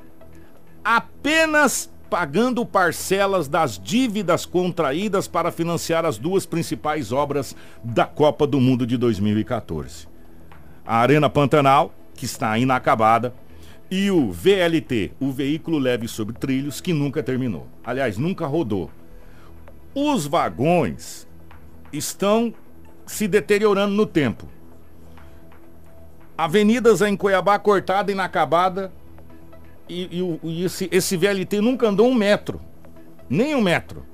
apenas 0.85 1.90
pagando 2.11 2.66
parcelas 2.66 3.46
das 3.46 3.79
dívidas 3.79 4.44
contraídas 4.44 5.29
para 5.29 5.53
financiar 5.53 6.05
as 6.05 6.18
duas 6.18 6.44
principais 6.44 7.12
obras 7.12 7.55
da 7.85 8.05
Copa 8.05 8.49
do 8.49 8.61
Mundo 8.61 8.85
de 8.85 8.96
2014. 8.96 10.09
A 10.85 10.96
Arena 10.96 11.31
Pantanal, 11.31 11.94
que 12.14 12.25
está 12.25 12.59
inacabada, 12.59 13.33
e 13.88 14.11
o 14.11 14.31
VLT, 14.33 15.12
o 15.20 15.31
veículo 15.31 15.79
leve 15.79 16.09
sobre 16.09 16.35
trilhos, 16.35 16.81
que 16.81 16.92
nunca 16.92 17.23
terminou. 17.23 17.68
Aliás, 17.85 18.18
nunca 18.18 18.46
rodou. 18.46 18.90
Os 19.94 20.27
vagões 20.27 21.29
estão 21.92 22.53
se 23.07 23.27
deteriorando 23.29 23.94
no 23.94 24.07
tempo. 24.07 24.49
Avenidas 26.37 27.03
em 27.03 27.16
Cuiabá 27.16 27.59
cortada, 27.59 28.11
inacabada, 28.11 28.92
e, 29.90 30.20
e 30.20 30.40
e 30.42 30.64
esse, 30.64 30.88
esse 30.92 31.16
VLT 31.16 31.61
nunca 31.61 31.88
andou 31.88 32.09
um 32.09 32.14
metro. 32.14 32.61
Nem 33.29 33.55
um 33.55 33.61
metro. 33.61 34.05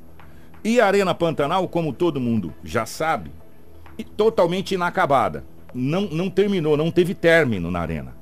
E 0.65 0.81
a 0.81 0.87
Arena 0.87 1.15
Pantanal, 1.15 1.69
como 1.69 1.93
todo 1.93 2.21
mundo 2.21 2.53
já 2.65 2.87
sabe, 2.87 3.31
totalmente 4.17 4.75
inacabada. 4.75 5.45
Não, 5.75 6.03
não 6.03 6.31
terminou, 6.31 6.77
não 6.77 6.91
teve 6.91 7.15
término 7.15 7.71
na 7.71 7.81
Arena. 7.81 8.17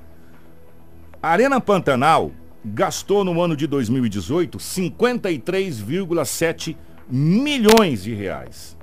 A 1.23 1.31
Arena 1.31 1.61
Pantanal 1.61 2.33
gastou 2.65 3.25
no 3.25 3.41
ano 3.41 3.57
de 3.57 3.67
2018 3.67 4.59
53,7 4.59 6.77
milhões 7.09 8.03
de 8.03 8.15
reais. 8.15 8.77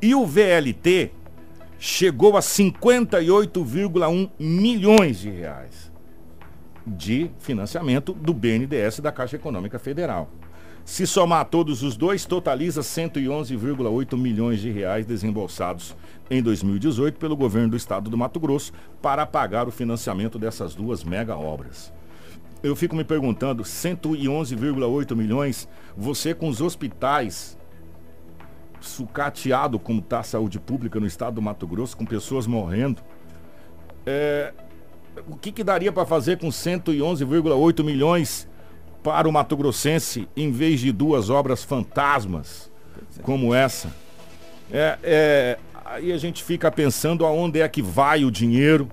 E 0.00 0.14
o 0.14 0.26
VLT 0.26 1.10
chegou 1.78 2.36
a 2.36 2.40
58,1 2.40 4.30
milhões 4.38 5.20
de 5.20 5.30
reais 5.30 5.85
de 6.86 7.30
financiamento 7.38 8.12
do 8.12 8.32
BNDES 8.32 9.00
da 9.00 9.10
Caixa 9.10 9.36
Econômica 9.36 9.78
Federal. 9.78 10.30
Se 10.84 11.04
somar 11.04 11.44
todos 11.46 11.82
os 11.82 11.96
dois, 11.96 12.24
totaliza 12.24 12.80
111,8 12.80 14.16
milhões 14.16 14.60
de 14.60 14.70
reais 14.70 15.04
desembolsados 15.04 15.96
em 16.30 16.40
2018 16.40 17.18
pelo 17.18 17.36
governo 17.36 17.70
do 17.70 17.76
estado 17.76 18.08
do 18.08 18.16
Mato 18.16 18.38
Grosso 18.38 18.72
para 19.02 19.26
pagar 19.26 19.66
o 19.66 19.72
financiamento 19.72 20.38
dessas 20.38 20.76
duas 20.76 21.02
mega 21.02 21.36
obras. 21.36 21.92
Eu 22.62 22.76
fico 22.76 22.94
me 22.94 23.02
perguntando, 23.02 23.64
111,8 23.64 25.16
milhões, 25.16 25.68
você 25.96 26.32
com 26.32 26.48
os 26.48 26.60
hospitais 26.60 27.58
sucateado 28.80 29.80
como 29.80 29.98
está 29.98 30.20
a 30.20 30.22
saúde 30.22 30.60
pública 30.60 31.00
no 31.00 31.06
estado 31.06 31.34
do 31.34 31.42
Mato 31.42 31.66
Grosso, 31.66 31.96
com 31.96 32.06
pessoas 32.06 32.46
morrendo, 32.46 33.02
é, 34.06 34.54
o 35.28 35.36
que, 35.36 35.52
que 35.52 35.64
daria 35.64 35.92
para 35.92 36.04
fazer 36.04 36.38
com 36.38 36.48
111,8 36.48 37.84
milhões 37.84 38.48
para 39.02 39.28
o 39.28 39.32
Mato 39.32 39.56
Grossense 39.56 40.28
em 40.36 40.50
vez 40.50 40.80
de 40.80 40.92
duas 40.92 41.30
obras 41.30 41.62
fantasmas 41.64 42.70
como 43.22 43.54
essa? 43.54 43.92
É, 44.70 44.98
é, 45.02 45.58
aí 45.84 46.12
a 46.12 46.18
gente 46.18 46.42
fica 46.42 46.70
pensando 46.70 47.24
aonde 47.24 47.60
é 47.60 47.68
que 47.68 47.80
vai 47.80 48.24
o 48.24 48.30
dinheiro 48.30 48.88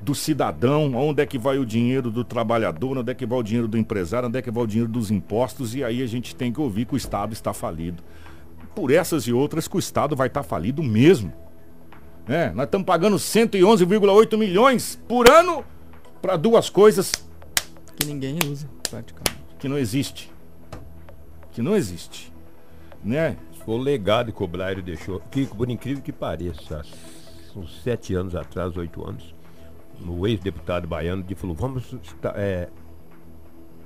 do 0.00 0.14
cidadão, 0.14 0.96
aonde 0.96 1.22
é 1.22 1.26
que 1.26 1.38
vai 1.38 1.58
o 1.58 1.66
dinheiro 1.66 2.10
do 2.10 2.24
trabalhador, 2.24 2.96
onde 2.96 3.12
é 3.12 3.14
que 3.14 3.26
vai 3.26 3.38
o 3.38 3.42
dinheiro 3.42 3.68
do 3.68 3.76
empresário, 3.76 4.28
onde 4.28 4.38
é 4.38 4.42
que 4.42 4.50
vai 4.50 4.64
o 4.64 4.66
dinheiro 4.66 4.90
dos 4.90 5.10
impostos, 5.10 5.74
e 5.74 5.84
aí 5.84 6.02
a 6.02 6.06
gente 6.06 6.34
tem 6.34 6.52
que 6.52 6.60
ouvir 6.60 6.86
que 6.86 6.94
o 6.94 6.96
Estado 6.96 7.32
está 7.32 7.52
falido. 7.52 8.02
Por 8.74 8.90
essas 8.90 9.24
e 9.24 9.32
outras 9.32 9.68
que 9.68 9.76
o 9.76 9.78
Estado 9.78 10.16
vai 10.16 10.28
estar 10.28 10.42
falido 10.42 10.82
mesmo. 10.82 11.32
É, 12.30 12.50
nós 12.50 12.66
estamos 12.66 12.86
pagando 12.86 13.16
111,8 13.16 14.36
milhões 14.38 15.00
por 15.08 15.28
ano 15.28 15.64
para 16.22 16.36
duas 16.36 16.70
coisas 16.70 17.10
Que 17.96 18.06
ninguém 18.06 18.38
usa, 18.48 18.68
praticamente. 18.88 19.40
que 19.58 19.68
não 19.68 19.76
existe. 19.76 20.32
Que 21.52 21.60
não 21.60 21.74
existe. 21.74 22.32
Né? 23.02 23.36
Foi 23.64 23.74
o 23.74 23.78
legado 23.78 24.32
que 24.32 24.42
o 24.42 24.46
Blairo 24.46 24.80
deixou. 24.80 25.18
Kiko, 25.30 25.56
por 25.56 25.68
incrível 25.68 26.02
que 26.02 26.12
pareça, 26.12 26.82
uns 27.56 27.82
sete 27.82 28.14
anos 28.14 28.36
atrás, 28.36 28.76
oito 28.76 29.04
anos, 29.06 29.34
o 30.06 30.26
ex-deputado 30.26 30.86
baiano 30.86 31.24
falou, 31.34 31.56
vamos 31.56 31.94
é, 32.36 32.68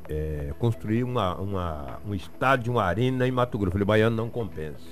é, 0.08 0.52
construir 0.58 1.02
uma, 1.02 1.34
uma- 1.36 1.98
um 2.06 2.14
estádio, 2.14 2.72
uma 2.72 2.84
arena 2.84 3.26
em 3.26 3.30
Mato 3.30 3.56
Grosso. 3.56 3.68
Eu 3.70 3.72
falei, 3.72 3.86
baiano 3.86 4.14
não 4.16 4.28
compensa. 4.28 4.84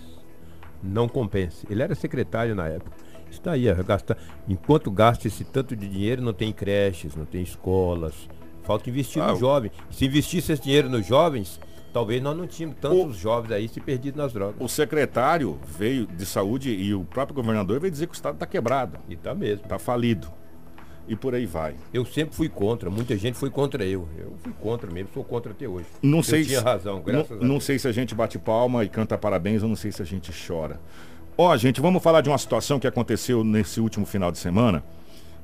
Não 0.83 1.07
compensa. 1.07 1.67
Ele 1.69 1.83
era 1.83 1.95
secretário 1.95 2.55
na 2.55 2.67
época. 2.67 2.97
Está 3.33 3.53
aí, 3.53 3.69
ó, 3.71 3.75
gasta, 3.83 4.17
enquanto 4.49 4.91
gasta 4.91 5.27
esse 5.27 5.43
tanto 5.45 5.75
de 5.75 5.89
dinheiro, 5.89 6.21
não 6.23 6.33
tem 6.33 6.53
creches, 6.53 7.17
não 7.17 7.25
tem 7.25 7.43
escolas. 7.43 8.15
Falta 8.63 8.89
investir 8.89 9.21
Ah, 9.23 9.29
no 9.29 9.33
o- 9.35 9.39
jovem. 9.41 9.71
Se 9.91 10.05
investisse 10.05 10.53
esse 10.53 10.63
dinheiro 10.63 10.89
nos 10.89 11.05
jovens, 11.07 11.59
talvez 11.93 12.23
nós 12.23 12.37
não 12.37 12.47
tínhamos 12.47 12.77
tantos 12.81 13.17
jovens 13.17 13.53
aí 13.53 13.69
se 13.69 13.81
perdidos 13.81 14.19
nas 14.19 14.33
drogas. 14.33 14.57
O 14.61 14.69
secretário 14.69 15.59
veio 15.67 16.07
de 16.07 16.25
saúde 16.27 16.71
e 16.71 16.95
o 16.95 17.05
próprio 17.05 17.35
governador 17.35 17.81
veio 17.81 17.91
dizer 17.91 18.07
que 18.07 18.13
o 18.13 18.15
Estado 18.15 18.35
está 18.35 18.47
quebrado, 18.47 18.99
E 19.09 19.17
tá 19.17 19.35
mesmo. 19.35 19.65
está 19.65 19.79
falido. 19.79 20.29
E 21.09 21.17
por 21.17 21.35
aí 21.35 21.47
vai. 21.47 21.75
Eu 21.93 22.05
sempre 22.05 22.37
fui 22.37 22.49
contra, 22.49 22.89
muita 22.89 23.17
gente 23.17 23.37
foi 23.37 23.51
contra 23.51 23.85
eu. 23.85 24.09
Eu 24.17 24.35
fui 24.39 24.53
contra 24.61 24.89
mesmo, 24.89 25.09
sou 25.13 25.25
contra 25.25 25.51
até 25.51 25.67
hoje. 25.67 25.87
Não 26.01 26.19
eu 26.19 26.23
sei 26.23 26.45
tinha 26.45 26.61
se, 26.61 26.65
razão, 26.65 27.03
graças 27.03 27.31
não, 27.31 27.39
a 27.39 27.41
não 27.41 27.49
Deus. 27.55 27.65
sei 27.65 27.79
se 27.81 27.89
a 27.89 27.93
gente 27.93 28.15
bate 28.15 28.39
palma 28.39 28.85
e 28.85 28.89
canta 28.89 29.19
parabéns, 29.19 29.65
ou 29.65 29.69
não 29.69 29.75
sei 29.75 29.91
se 29.91 30.01
a 30.01 30.05
gente 30.05 30.31
chora. 30.47 30.81
Ó, 31.37 31.57
gente, 31.57 31.81
vamos 31.81 32.03
falar 32.03 32.21
de 32.21 32.29
uma 32.29 32.37
situação 32.37 32.79
que 32.79 32.87
aconteceu 32.87 33.43
nesse 33.43 33.81
último 33.81 34.05
final 34.05 34.31
de 34.31 34.39
semana. 34.39 34.83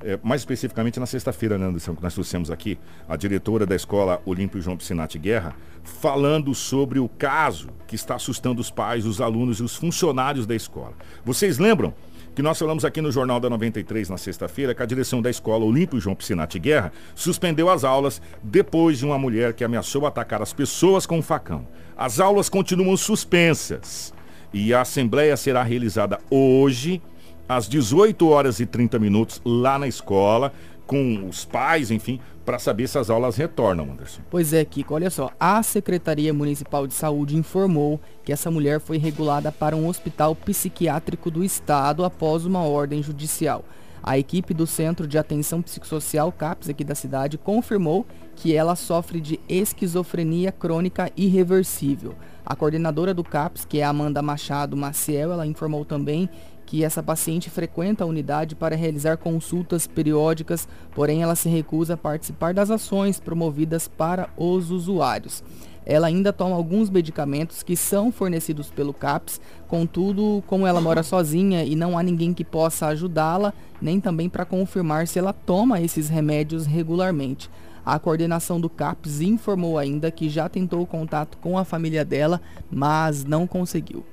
é, 0.01 0.17
mais 0.23 0.41
especificamente 0.41 0.99
na 0.99 1.05
sexta-feira, 1.05 1.57
né, 1.57 1.65
Anderson, 1.65 1.95
que 1.95 2.01
nós 2.01 2.13
trouxemos 2.13 2.49
aqui 2.49 2.77
a 3.07 3.17
diretora 3.17 3.65
da 3.65 3.75
escola 3.75 4.21
Olímpio 4.25 4.61
João 4.61 4.77
Piscinati 4.77 5.19
Guerra, 5.19 5.53
falando 5.83 6.53
sobre 6.55 6.99
o 6.99 7.09
caso 7.09 7.69
que 7.85 7.95
está 7.95 8.15
assustando 8.15 8.61
os 8.61 8.71
pais, 8.71 9.05
os 9.05 9.19
alunos 9.19 9.59
e 9.59 9.63
os 9.63 9.75
funcionários 9.75 10.45
da 10.45 10.55
escola. 10.55 10.93
Vocês 11.25 11.57
lembram 11.57 11.93
que 12.33 12.41
nós 12.41 12.57
falamos 12.57 12.85
aqui 12.85 13.01
no 13.01 13.11
Jornal 13.11 13.39
da 13.41 13.49
93 13.49 14.09
na 14.09 14.17
sexta-feira 14.17 14.73
que 14.73 14.81
a 14.81 14.85
direção 14.85 15.21
da 15.21 15.29
escola 15.29 15.65
Olímpio 15.65 15.99
João 15.99 16.15
Piscinati 16.15 16.59
Guerra 16.59 16.93
suspendeu 17.13 17.69
as 17.69 17.83
aulas 17.83 18.21
depois 18.41 18.99
de 18.99 19.05
uma 19.05 19.17
mulher 19.17 19.53
que 19.53 19.65
ameaçou 19.65 20.05
atacar 20.05 20.41
as 20.41 20.53
pessoas 20.53 21.05
com 21.05 21.17
um 21.17 21.21
facão. 21.21 21.67
As 21.97 22.21
aulas 22.21 22.47
continuam 22.47 22.95
suspensas 22.95 24.13
e 24.53 24.73
a 24.73 24.81
assembleia 24.81 25.35
será 25.37 25.63
realizada 25.63 26.19
hoje 26.29 27.01
às 27.47 27.67
18 27.67 28.27
horas 28.27 28.59
e 28.59 28.65
30 28.65 28.99
minutos 28.99 29.41
lá 29.43 29.79
na 29.79 29.87
escola, 29.87 30.53
com 30.85 31.27
os 31.27 31.45
pais, 31.45 31.91
enfim, 31.91 32.19
para 32.43 32.57
saber 32.57 32.87
se 32.87 32.97
as 32.97 33.11
aulas 33.11 33.35
retornam, 33.35 33.91
Anderson. 33.91 34.21
Pois 34.29 34.53
é, 34.53 34.65
Kiko, 34.65 34.95
olha 34.95 35.09
só. 35.11 35.29
A 35.39 35.61
Secretaria 35.61 36.33
Municipal 36.33 36.87
de 36.87 36.95
Saúde 36.95 37.37
informou 37.37 37.99
que 38.23 38.33
essa 38.33 38.49
mulher 38.49 38.79
foi 38.79 38.97
regulada 38.97 39.51
para 39.51 39.75
um 39.75 39.87
hospital 39.87 40.35
psiquiátrico 40.35 41.29
do 41.29 41.43
estado 41.43 42.03
após 42.03 42.45
uma 42.45 42.63
ordem 42.63 43.03
judicial. 43.03 43.63
A 44.01 44.17
equipe 44.17 44.53
do 44.53 44.65
Centro 44.65 45.05
de 45.05 45.17
Atenção 45.17 45.61
Psicossocial 45.61 46.31
CAPS 46.31 46.69
aqui 46.69 46.83
da 46.83 46.95
cidade 46.95 47.37
confirmou 47.37 48.05
que 48.35 48.55
ela 48.55 48.75
sofre 48.75 49.19
de 49.19 49.39
esquizofrenia 49.47 50.51
crônica 50.51 51.11
irreversível. 51.17 52.15
A 52.49 52.55
coordenadora 52.55 53.13
do 53.13 53.23
CAPS, 53.23 53.63
que 53.63 53.79
é 53.79 53.83
Amanda 53.83 54.23
Machado 54.23 54.75
Maciel, 54.75 55.31
ela 55.31 55.45
informou 55.45 55.85
também 55.85 56.27
que 56.65 56.83
essa 56.83 57.03
paciente 57.03 57.47
frequenta 57.47 58.03
a 58.03 58.07
unidade 58.07 58.55
para 58.55 58.75
realizar 58.75 59.17
consultas 59.17 59.85
periódicas, 59.85 60.67
porém 60.95 61.21
ela 61.21 61.35
se 61.35 61.47
recusa 61.47 61.93
a 61.93 61.97
participar 61.97 62.55
das 62.55 62.71
ações 62.71 63.19
promovidas 63.19 63.87
para 63.87 64.29
os 64.35 64.71
usuários. 64.71 65.43
Ela 65.85 66.07
ainda 66.07 66.33
toma 66.33 66.55
alguns 66.55 66.89
medicamentos 66.89 67.61
que 67.61 67.75
são 67.75 68.11
fornecidos 68.11 68.71
pelo 68.71 68.95
CAPS, 68.95 69.39
contudo, 69.67 70.43
como 70.47 70.65
ela 70.65 70.81
mora 70.81 71.03
sozinha 71.03 71.63
e 71.63 71.75
não 71.75 71.99
há 71.99 72.01
ninguém 72.01 72.33
que 72.33 72.43
possa 72.43 72.87
ajudá-la, 72.87 73.53
nem 73.79 73.99
também 73.99 74.27
para 74.27 74.43
confirmar 74.43 75.07
se 75.07 75.19
ela 75.19 75.33
toma 75.33 75.81
esses 75.81 76.09
remédios 76.09 76.65
regularmente. 76.65 77.47
A 77.85 77.97
coordenação 77.99 78.59
do 78.59 78.69
CAPS 78.69 79.21
informou 79.21 79.77
ainda 79.77 80.11
que 80.11 80.29
já 80.29 80.47
tentou 80.47 80.85
contato 80.85 81.37
com 81.37 81.57
a 81.57 81.65
família 81.65 82.03
dela, 82.05 82.41
mas 82.69 83.23
não 83.23 83.47
conseguiu. 83.47 84.05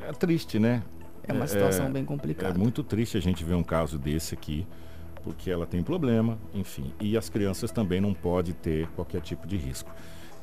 É 0.00 0.12
triste, 0.12 0.58
né? 0.58 0.82
É 1.26 1.32
uma 1.32 1.46
situação 1.46 1.86
é, 1.86 1.90
bem 1.90 2.04
complicada. 2.04 2.54
É 2.54 2.58
muito 2.58 2.82
triste 2.82 3.16
a 3.16 3.20
gente 3.20 3.42
ver 3.42 3.54
um 3.54 3.62
caso 3.62 3.98
desse 3.98 4.34
aqui, 4.34 4.66
porque 5.24 5.50
ela 5.50 5.66
tem 5.66 5.82
problema, 5.82 6.38
enfim. 6.54 6.92
E 7.00 7.16
as 7.16 7.28
crianças 7.28 7.72
também 7.72 8.00
não 8.00 8.14
podem 8.14 8.54
ter 8.54 8.86
qualquer 8.88 9.20
tipo 9.20 9.46
de 9.46 9.56
risco. 9.56 9.90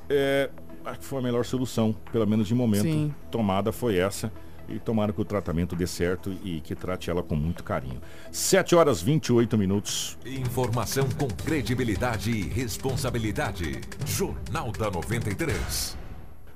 É, 0.10 0.49
acho 0.84 0.99
que 0.99 1.06
foi 1.06 1.19
a 1.19 1.21
melhor 1.21 1.45
solução, 1.45 1.95
pelo 2.12 2.28
menos 2.28 2.47
de 2.47 2.54
momento, 2.54 2.84
Sim. 2.84 3.13
tomada 3.32 3.71
foi 3.71 3.97
essa. 3.97 4.32
E 4.67 4.80
tomara 4.80 5.12
que 5.12 5.21
o 5.21 5.26
tratamento 5.26 5.76
dê 5.76 5.88
certo 5.88 6.36
e 6.43 6.62
que 6.62 6.76
trate 6.76 7.10
ela 7.10 7.23
com 7.23 7.36
muito 7.36 7.63
carinho. 7.63 8.02
7 8.32 8.76
horas 8.76 9.02
28 9.02 9.58
minutos. 9.58 10.17
Informação 10.26 11.08
com 11.17 11.28
credibilidade 11.28 12.32
e 12.32 12.43
responsabilidade. 12.43 13.82
Jornal 14.06 14.71
da 14.71 14.89
93. 14.89 16.03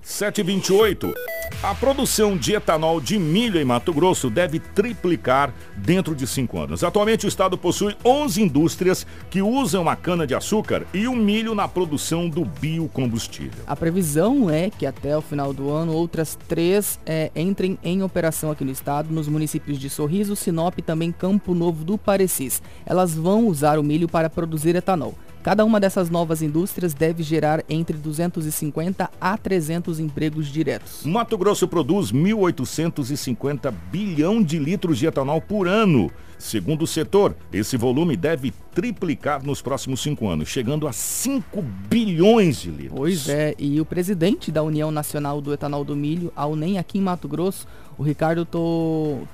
728. 0.08 1.14
A 1.62 1.76
produção 1.76 2.38
de 2.38 2.54
etanol 2.54 3.02
de 3.02 3.20
milho 3.20 3.60
em 3.60 3.66
Mato 3.66 3.94
Grosso 3.94 4.30
deve 4.30 4.58
triplicar 4.58 5.54
dentro 5.76 6.16
de 6.16 6.26
cinco 6.26 6.58
anos. 6.60 6.82
Atualmente, 6.82 7.26
o 7.26 7.28
estado 7.28 7.58
possui 7.58 7.96
11 8.06 8.42
indústrias 8.42 9.06
que 9.30 9.42
usam 9.42 9.90
a 9.90 9.96
cana-de-açúcar 9.96 10.88
e 10.94 11.10
o 11.10 11.16
milho 11.16 11.54
na 11.54 11.68
produção 11.68 12.30
do 12.30 12.46
biocombustível. 12.46 13.66
A 13.68 13.76
previsão 13.76 14.50
é 14.50 14.70
que 14.70 14.86
até 14.86 15.18
o 15.18 15.22
final 15.22 15.52
do 15.52 15.70
ano 15.70 15.92
outras 15.92 16.38
três 16.48 17.00
é, 17.06 17.30
entrem 17.36 17.78
em 17.84 18.02
operação 18.02 18.50
aqui 18.50 18.64
no 18.64 18.72
estado, 18.72 19.14
nos 19.14 19.28
municípios 19.28 19.78
de 19.78 19.90
Sorriso, 19.90 20.38
Sinop 20.38 20.78
e 20.78 20.82
também 20.82 21.12
Campo 21.12 21.54
Novo 21.54 21.84
do 21.84 21.98
Parecis. 21.98 22.62
Elas 22.86 23.14
vão 23.14 23.46
usar 23.46 23.78
o 23.78 23.84
milho 23.84 24.08
para 24.08 24.30
produzir 24.30 24.74
etanol. 24.76 25.16
Cada 25.48 25.64
uma 25.64 25.80
dessas 25.80 26.10
novas 26.10 26.42
indústrias 26.42 26.94
deve 26.94 27.24
gerar 27.24 27.64
entre 27.70 27.96
250 27.96 29.10
a 29.22 29.38
300 29.38 29.98
empregos 29.98 30.48
diretos. 30.48 31.06
Mato 31.06 31.38
Grosso 31.38 31.70
produz 31.70 32.12
1.850 32.12 33.74
bilhão 33.90 34.44
de 34.44 34.60
litros 34.60 34.98
de 34.98 35.08
etanol 35.08 35.40
por 35.40 35.66
ano. 35.66 36.12
Segundo 36.38 36.82
o 36.82 36.86
setor, 36.86 37.34
esse 37.50 37.78
volume 37.78 38.18
deve 38.18 38.52
triplicar 38.74 39.42
nos 39.42 39.62
próximos 39.62 40.02
cinco 40.02 40.28
anos, 40.28 40.50
chegando 40.50 40.86
a 40.86 40.92
5 40.92 41.62
bilhões 41.88 42.60
de 42.60 42.70
litros. 42.70 42.98
Pois 42.98 43.30
é, 43.30 43.56
e 43.58 43.80
o 43.80 43.86
presidente 43.86 44.52
da 44.52 44.62
União 44.62 44.92
Nacional 44.92 45.40
do 45.40 45.54
Etanol 45.54 45.86
do 45.86 45.96
Milho, 45.96 46.30
a 46.36 46.46
UNEM 46.46 46.78
aqui 46.78 46.98
em 46.98 47.02
Mato 47.02 47.30
Grosso, 47.30 47.66
o 47.98 48.04
Ricardo 48.04 48.46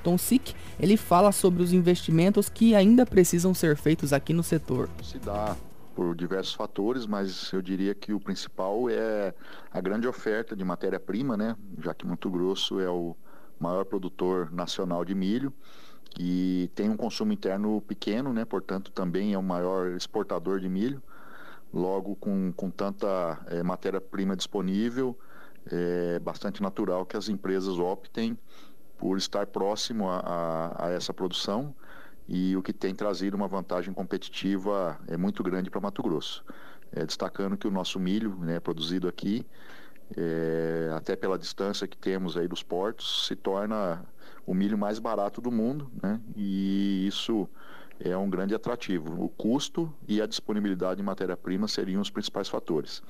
Tonsik, 0.04 0.54
ele 0.80 0.95
fala 0.95 1.32
sobre 1.32 1.63
os 1.63 1.73
investimentos 1.73 2.49
que 2.49 2.76
ainda 2.76 3.04
precisam 3.04 3.52
ser 3.52 3.76
feitos 3.76 4.13
aqui 4.13 4.32
no 4.32 4.43
setor. 4.43 4.88
Se 5.02 5.17
dá 5.17 5.58
por 5.95 6.15
diversos 6.15 6.53
fatores, 6.53 7.06
mas 7.06 7.51
eu 7.53 7.62
diria 7.62 7.93
que 7.93 8.13
o 8.13 8.19
principal 8.19 8.89
é 8.89 9.34
a 9.71 9.79
grande 9.79 10.08
oferta 10.08 10.56
de 10.56 10.63
matéria-prima, 10.63 11.38
né? 11.38 11.56
Já 11.79 11.93
que 11.93 12.06
Mato 12.06 12.29
Grosso 12.29 12.79
é 12.79 12.89
o 12.89 13.15
maior 13.60 13.86
produtor 13.86 14.51
nacional 14.51 15.06
de 15.06 15.15
milho 15.15 15.53
e 16.19 16.69
tem 16.75 16.89
um 16.89 16.97
consumo 16.97 17.32
interno 17.32 17.82
pequeno, 17.82 18.34
né? 18.34 18.45
Portanto, 18.45 18.91
também 18.91 19.34
é 19.34 19.38
o 19.38 19.43
maior 19.43 19.91
exportador 19.91 20.60
de 20.60 20.69
milho. 20.69 21.01
Logo, 21.73 22.15
com, 22.15 22.51
com 22.53 22.69
tanta 22.69 23.39
é, 23.47 23.63
matéria-prima 23.63 24.36
disponível, 24.36 25.17
é 25.71 26.19
bastante 26.19 26.62
natural 26.62 27.06
que 27.06 27.17
as 27.17 27.29
empresas 27.29 27.79
optem 27.79 28.38
por 28.97 29.17
estar 29.17 29.47
próximo 29.47 30.08
a, 30.10 30.19
a, 30.19 30.88
a 30.88 30.89
essa 30.91 31.13
produção 31.13 31.73
e 32.27 32.55
o 32.55 32.62
que 32.62 32.73
tem 32.73 32.93
trazido 32.93 33.36
uma 33.36 33.47
vantagem 33.47 33.93
competitiva 33.93 34.99
é 35.07 35.17
muito 35.17 35.43
grande 35.43 35.69
para 35.69 35.81
Mato 35.81 36.01
Grosso. 36.01 36.43
É, 36.91 37.05
destacando 37.05 37.57
que 37.57 37.67
o 37.67 37.71
nosso 37.71 37.99
milho, 37.99 38.36
né, 38.38 38.59
produzido 38.59 39.07
aqui, 39.07 39.45
é, 40.15 40.91
até 40.95 41.15
pela 41.15 41.38
distância 41.38 41.88
que 41.88 41.97
temos 41.97 42.38
aí 42.38 42.47
dos 42.47 42.62
portos, 42.62 43.25
se 43.27 43.36
torna 43.36 44.05
o 44.45 44.53
milho 44.53 44.77
mais 44.77 44.99
barato 44.99 45.41
do 45.41 45.51
mundo, 45.51 45.91
né, 46.01 46.21
e 46.36 47.07
isso 47.07 47.49
é 47.99 48.15
um 48.15 48.29
grande 48.29 48.53
atrativo. 48.53 49.23
O 49.23 49.29
custo 49.29 49.91
e 50.07 50.21
a 50.21 50.27
disponibilidade 50.27 50.97
de 50.97 51.03
matéria-prima 51.03 51.67
seriam 51.67 52.01
os 52.01 52.09
principais 52.09 52.47
fatores. 52.47 53.01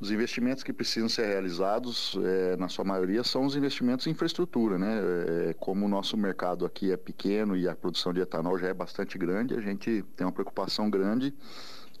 Os 0.00 0.12
investimentos 0.12 0.62
que 0.62 0.72
precisam 0.72 1.08
ser 1.08 1.26
realizados, 1.26 2.16
é, 2.22 2.56
na 2.56 2.68
sua 2.68 2.84
maioria, 2.84 3.24
são 3.24 3.44
os 3.44 3.56
investimentos 3.56 4.06
em 4.06 4.10
infraestrutura. 4.10 4.78
Né? 4.78 5.00
É, 5.48 5.54
como 5.54 5.86
o 5.86 5.88
nosso 5.88 6.16
mercado 6.16 6.64
aqui 6.64 6.92
é 6.92 6.96
pequeno 6.96 7.56
e 7.56 7.68
a 7.68 7.74
produção 7.74 8.12
de 8.12 8.20
etanol 8.20 8.56
já 8.58 8.68
é 8.68 8.74
bastante 8.74 9.18
grande, 9.18 9.54
a 9.54 9.60
gente 9.60 10.04
tem 10.14 10.24
uma 10.24 10.32
preocupação 10.32 10.88
grande 10.88 11.34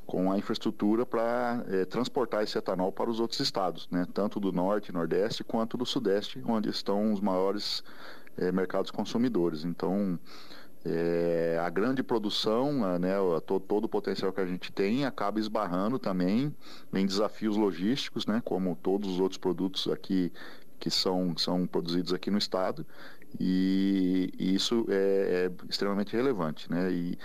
com 0.06 0.30
a 0.30 0.38
infraestrutura 0.38 1.04
para 1.04 1.64
é, 1.68 1.84
transportar 1.84 2.42
esse 2.42 2.56
etanol 2.56 2.92
para 2.92 3.10
os 3.10 3.18
outros 3.20 3.40
estados, 3.40 3.88
né? 3.90 4.06
tanto 4.14 4.38
do 4.38 4.52
norte 4.52 4.92
nordeste 4.92 5.42
quanto 5.42 5.76
do 5.76 5.84
sudeste, 5.84 6.40
onde 6.46 6.70
estão 6.70 7.12
os 7.12 7.20
maiores 7.20 7.82
é, 8.36 8.52
mercados 8.52 8.92
consumidores. 8.92 9.64
Então, 9.64 10.18
é, 10.84 11.58
a 11.60 11.68
grande 11.68 12.02
produção, 12.02 12.84
a, 12.84 12.98
né, 12.98 13.14
todo, 13.46 13.60
todo, 13.60 13.84
o 13.84 13.88
potencial 13.88 14.32
que 14.32 14.40
a 14.40 14.46
gente 14.46 14.72
tem 14.72 15.04
acaba 15.04 15.40
esbarrando 15.40 15.98
também 15.98 16.54
em 16.92 17.06
desafios 17.06 17.56
logísticos, 17.56 18.26
né, 18.26 18.40
como 18.44 18.76
todos 18.76 19.10
os 19.10 19.20
outros 19.20 19.38
produtos 19.38 19.88
aqui 19.88 20.32
que 20.78 20.90
são, 20.90 21.36
são 21.36 21.66
produzidos 21.66 22.12
aqui 22.12 22.30
no 22.30 22.38
estado, 22.38 22.86
e, 23.38 24.32
e 24.38 24.54
isso 24.54 24.86
é, 24.88 25.50
é, 25.50 25.68
extremamente 25.68 26.14
relevante. 26.14 26.70
Né, 26.70 26.90
e 26.92 27.18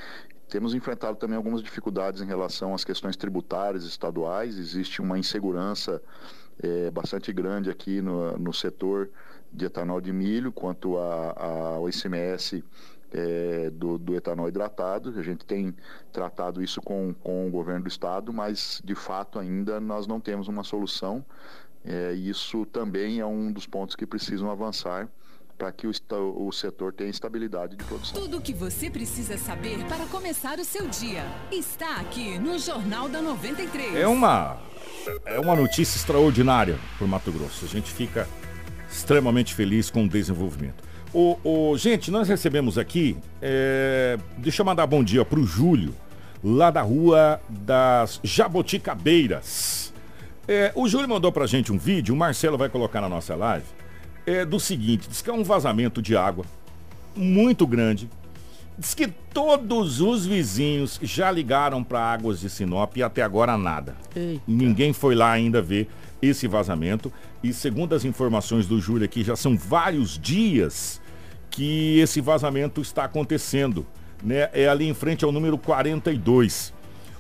temos 0.49 0.73
enfrentado 0.73 1.17
também 1.17 1.37
algumas 1.37 1.61
dificuldades 1.61 2.21
em 2.21 2.25
relação 2.25 2.73
às 2.73 2.83
questões 2.83 3.15
tributárias 3.15 3.85
estaduais, 3.85 4.57
existe 4.57 5.01
uma 5.01 5.17
insegurança 5.17 6.01
é, 6.61 6.89
bastante 6.91 7.31
grande 7.31 7.69
aqui 7.69 8.01
no, 8.01 8.37
no 8.37 8.53
setor 8.53 9.09
de 9.51 9.65
etanol 9.65 10.01
de 10.01 10.11
milho 10.11 10.51
quanto 10.51 10.97
ao 10.97 11.87
ICMS 11.87 12.63
é, 13.13 13.69
do, 13.69 13.97
do, 13.97 14.15
etanol 14.15 14.47
hidratado. 14.47 15.13
A 15.17 15.21
gente 15.21 15.45
tem 15.45 15.73
tratado 16.11 16.63
isso 16.63 16.81
com, 16.81 17.13
com 17.13 17.47
o 17.47 17.51
governo 17.51 17.83
do 17.83 17.87
estado, 17.87 18.33
mas 18.33 18.81
de 18.83 18.95
fato 18.95 19.37
ainda 19.37 19.79
nós 19.79 20.07
não 20.07 20.19
temos 20.19 20.47
uma 20.47 20.63
solução. 20.63 21.23
É, 21.85 22.13
isso 22.13 22.65
também 22.65 23.19
é 23.19 23.25
um 23.25 23.51
dos 23.51 23.67
pontos 23.67 23.95
que 23.95 24.05
precisam 24.05 24.49
avançar 24.49 25.07
para 25.57 25.71
que 25.71 25.85
o, 25.85 25.91
o, 26.47 26.51
setor 26.51 26.91
tenha 26.93 27.09
estabilidade 27.09 27.75
de 27.75 27.83
produção. 27.83 28.19
Tudo 28.19 28.37
o 28.37 28.41
que 28.41 28.53
você 28.53 28.89
precisa 28.89 29.37
saber 29.37 29.85
para 29.85 30.05
começar 30.07 30.57
o 30.59 30.65
seu 30.65 30.87
dia 30.87 31.23
está 31.51 31.97
aqui 31.97 32.39
no 32.39 32.57
Jornal 32.57 33.07
da 33.07 33.21
93. 33.21 33.95
É 33.95 34.07
uma, 34.07 34.59
é 35.25 35.39
uma 35.39 35.55
notícia 35.55 35.97
extraordinária 35.97 36.79
para 36.97 37.05
o 37.05 37.07
Mato 37.07 37.31
Grosso. 37.31 37.65
A 37.65 37.67
gente 37.67 37.91
fica 37.91 38.27
extremamente 38.89 39.53
feliz 39.53 39.91
com 39.91 40.05
o 40.05 40.09
desenvolvimento. 40.09 40.92
O, 41.13 41.37
o, 41.43 41.77
gente, 41.77 42.09
nós 42.09 42.27
recebemos 42.27 42.75
aqui, 42.75 43.15
é, 43.39 44.17
deixa 44.37 44.63
eu 44.63 44.65
mandar 44.65 44.87
bom 44.87 45.03
dia 45.03 45.23
pro 45.23 45.45
Júlio, 45.45 45.93
lá 46.43 46.71
da 46.71 46.81
rua 46.81 47.39
das 47.47 48.19
Jaboticabeiras. 48.23 49.93
É, 50.47 50.71
o 50.73 50.89
Júlio 50.89 51.07
mandou 51.07 51.31
pra 51.31 51.45
gente 51.45 51.71
um 51.71 51.77
vídeo, 51.77 52.15
o 52.15 52.17
Marcelo 52.17 52.57
vai 52.57 52.67
colocar 52.67 52.99
na 52.99 53.07
nossa 53.07 53.35
live, 53.35 53.65
é 54.25 54.43
do 54.43 54.59
seguinte, 54.59 55.07
diz 55.07 55.21
que 55.21 55.29
é 55.29 55.33
um 55.33 55.43
vazamento 55.43 56.01
de 56.01 56.17
água 56.17 56.45
muito 57.15 57.67
grande. 57.67 58.09
Diz 58.75 58.95
que 58.95 59.07
todos 59.07 60.01
os 60.01 60.25
vizinhos 60.25 60.99
já 61.03 61.29
ligaram 61.29 61.83
para 61.83 61.99
Águas 61.99 62.39
de 62.39 62.49
Sinop 62.49 62.97
e 62.97 63.03
até 63.03 63.21
agora 63.21 63.55
nada. 63.55 63.95
Eita. 64.15 64.41
Ninguém 64.47 64.91
foi 64.93 65.13
lá 65.13 65.31
ainda 65.31 65.61
ver 65.61 65.87
esse 66.19 66.47
vazamento. 66.47 67.13
E 67.43 67.53
segundo 67.53 67.93
as 67.93 68.03
informações 68.03 68.65
do 68.65 68.81
Júlio 68.81 69.05
aqui, 69.05 69.23
já 69.23 69.35
são 69.35 69.55
vários 69.55 70.17
dias 70.17 70.99
que 71.53 71.99
esse 71.99 72.19
vazamento 72.19 72.81
está 72.81 73.03
acontecendo. 73.03 73.85
Né? 74.23 74.49
É 74.53 74.67
ali 74.67 74.89
em 74.89 74.93
frente 74.93 75.23
ao 75.23 75.31
número 75.31 75.55
42. 75.55 76.73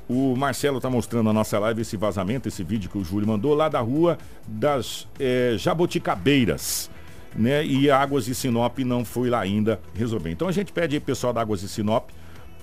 O 0.09 0.35
Marcelo 0.35 0.77
está 0.77 0.89
mostrando 0.89 1.25
na 1.25 1.33
nossa 1.33 1.59
live 1.59 1.81
esse 1.81 1.95
vazamento, 1.95 2.47
esse 2.47 2.63
vídeo 2.63 2.89
que 2.89 2.97
o 2.97 3.03
Júlio 3.03 3.27
mandou 3.27 3.53
lá 3.53 3.69
da 3.69 3.79
rua 3.79 4.17
das 4.47 5.07
é, 5.19 5.55
Jaboticabeiras. 5.57 6.89
Né? 7.35 7.63
E 7.63 7.91
Águas 7.91 8.25
de 8.25 8.33
Sinop 8.33 8.79
não 8.79 9.05
foi 9.05 9.29
lá 9.29 9.39
ainda 9.39 9.79
resolver. 9.93 10.31
Então 10.31 10.47
a 10.47 10.51
gente 10.51 10.73
pede 10.73 10.95
aí, 10.95 10.99
pessoal 10.99 11.31
da 11.31 11.39
Águas 11.39 11.61
de 11.61 11.67
Sinop, 11.67 12.09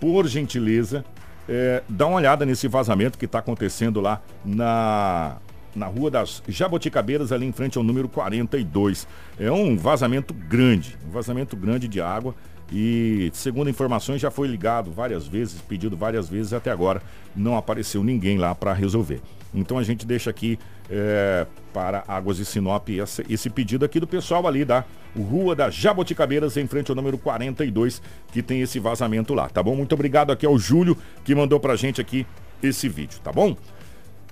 por 0.00 0.26
gentileza, 0.26 1.04
é, 1.48 1.84
dá 1.88 2.06
uma 2.06 2.16
olhada 2.16 2.44
nesse 2.44 2.66
vazamento 2.66 3.16
que 3.16 3.26
está 3.26 3.38
acontecendo 3.38 4.00
lá 4.00 4.20
na, 4.44 5.36
na 5.74 5.86
Rua 5.86 6.10
das 6.10 6.42
Jaboticabeiras, 6.48 7.32
ali 7.32 7.46
em 7.46 7.52
frente 7.52 7.78
ao 7.78 7.84
número 7.84 8.08
42. 8.08 9.06
É 9.38 9.50
um 9.50 9.76
vazamento 9.76 10.34
grande, 10.34 10.96
um 11.06 11.10
vazamento 11.10 11.56
grande 11.56 11.88
de 11.88 12.00
água. 12.00 12.34
E, 12.72 13.30
segundo 13.34 13.68
informações, 13.68 14.20
já 14.20 14.30
foi 14.30 14.46
ligado 14.46 14.92
várias 14.92 15.26
vezes, 15.26 15.60
pedido 15.60 15.96
várias 15.96 16.28
vezes, 16.28 16.52
até 16.52 16.70
agora 16.70 17.02
não 17.34 17.56
apareceu 17.56 18.04
ninguém 18.04 18.38
lá 18.38 18.54
para 18.54 18.72
resolver. 18.72 19.20
Então 19.52 19.78
a 19.78 19.82
gente 19.82 20.06
deixa 20.06 20.30
aqui 20.30 20.56
é, 20.88 21.46
para 21.72 22.04
Águas 22.06 22.36
de 22.36 22.44
Sinop 22.44 22.88
esse, 22.88 23.24
esse, 23.28 23.50
pedido 23.50 23.84
aqui 23.84 23.98
do 23.98 24.06
pessoal 24.06 24.46
ali 24.46 24.64
da 24.64 24.84
Rua 25.16 25.56
da 25.56 25.70
Jaboticabeiras, 25.70 26.56
em 26.56 26.66
frente 26.68 26.90
ao 26.90 26.94
número 26.94 27.18
42, 27.18 28.00
que 28.32 28.42
tem 28.42 28.60
esse 28.60 28.78
vazamento 28.78 29.34
lá, 29.34 29.48
tá 29.48 29.62
bom? 29.62 29.74
Muito 29.74 29.92
obrigado 29.92 30.30
aqui 30.30 30.46
ao 30.46 30.56
Júlio 30.56 30.96
que 31.24 31.34
mandou 31.34 31.58
pra 31.58 31.74
gente 31.74 32.00
aqui 32.00 32.24
esse 32.62 32.88
vídeo, 32.88 33.18
tá 33.22 33.32
bom? 33.32 33.56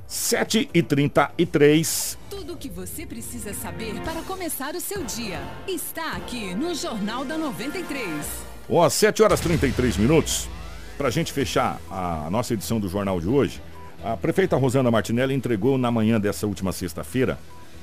7 0.09 0.71
e 0.73 0.83
33 0.83 2.19
Tudo 2.31 2.55
o 2.55 2.57
que 2.57 2.71
você 2.71 3.05
precisa 3.05 3.53
saber 3.53 3.93
para 4.01 4.23
começar 4.23 4.75
o 4.75 4.81
seu 4.81 5.05
dia 5.05 5.39
está 5.69 6.13
aqui 6.13 6.55
no 6.55 6.75
Jornal 6.75 7.27
da 7.27 7.37
93. 7.37 8.25
Ó, 8.71 8.89
7 8.89 9.23
horas 9.23 9.39
33 9.41 9.99
minutos. 9.99 10.49
Pra 10.97 11.11
gente 11.11 11.31
fechar 11.31 11.79
a 11.91 12.27
nossa 12.31 12.55
edição 12.55 12.81
do 12.81 12.89
jornal 12.89 13.21
de 13.21 13.29
hoje, 13.29 13.61
a 14.03 14.17
prefeita 14.17 14.57
Rosana 14.57 14.91
Martinelli 14.91 15.35
entregou 15.35 15.77
na 15.77 15.91
manhã 15.91 16.19
dessa 16.19 16.47
última 16.47 16.73
sexta-feira, 16.73 17.39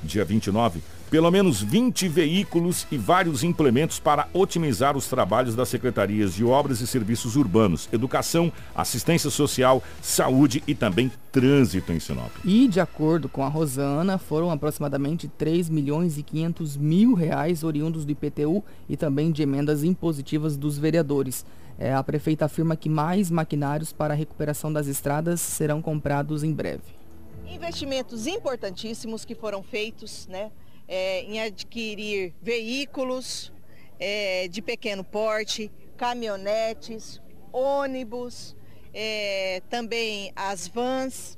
dia 0.06 0.24
29, 0.24 0.82
pelo 1.10 1.30
menos 1.32 1.62
20 1.62 2.08
veículos 2.08 2.86
e 2.92 2.98
vários 2.98 3.44
implementos 3.44 4.00
para 4.00 4.28
otimizar 4.34 4.98
os 4.98 5.08
trabalhos 5.08 5.56
das 5.56 5.70
secretarias 5.70 6.34
de 6.34 6.44
Obras 6.44 6.82
e 6.82 6.88
Serviços 6.88 7.36
Urbanos, 7.36 7.90
Educação, 7.92 8.52
Assistência 8.76 9.30
Social, 9.30 9.84
Saúde 10.02 10.64
e 10.68 10.74
também 10.74 11.12
Trânsito 11.32 11.92
em 11.92 12.00
Sinop. 12.00 12.32
E, 12.44 12.68
de 12.68 12.80
acordo 12.80 13.28
com 13.28 13.44
a 13.44 13.48
Rosana, 13.48 14.18
foram 14.18 14.52
aproximadamente 14.52 15.28
3 15.28 15.70
milhões 15.70 16.18
e 16.18 16.24
500 16.24 16.78
mil 16.78 17.14
reais 17.14 17.64
oriundos 17.64 18.06
do 18.06 18.12
IPTU 18.12 18.64
e 18.90 18.96
também 18.96 19.32
de 19.32 19.44
emendas 19.44 19.84
impositivas 19.84 20.58
dos 20.58 20.78
vereadores. 20.78 21.46
É, 21.78 21.94
a 21.94 22.02
prefeita 22.02 22.46
afirma 22.46 22.76
que 22.76 22.88
mais 22.88 23.30
maquinários 23.30 23.92
para 23.92 24.14
a 24.14 24.18
recuperação 24.18 24.72
das 24.72 24.88
estradas 24.88 25.42
serão 25.42 25.82
comprados 25.82 26.44
em 26.44 26.54
breve. 26.54 27.05
Investimentos 27.48 28.28
importantíssimos 28.28 29.24
que 29.24 29.36
foram 29.36 29.62
feitos 29.62 30.28
né, 30.28 30.52
é, 30.88 31.22
em 31.22 31.40
adquirir 31.40 32.34
veículos 32.42 33.52
é, 34.00 34.48
de 34.48 34.62
pequeno 34.62 35.04
porte, 35.04 35.72
caminhonetes, 35.96 37.22
ônibus, 37.52 38.56
é, 38.94 39.62
também 39.70 40.32
as 40.36 40.68
vans, 40.68 41.38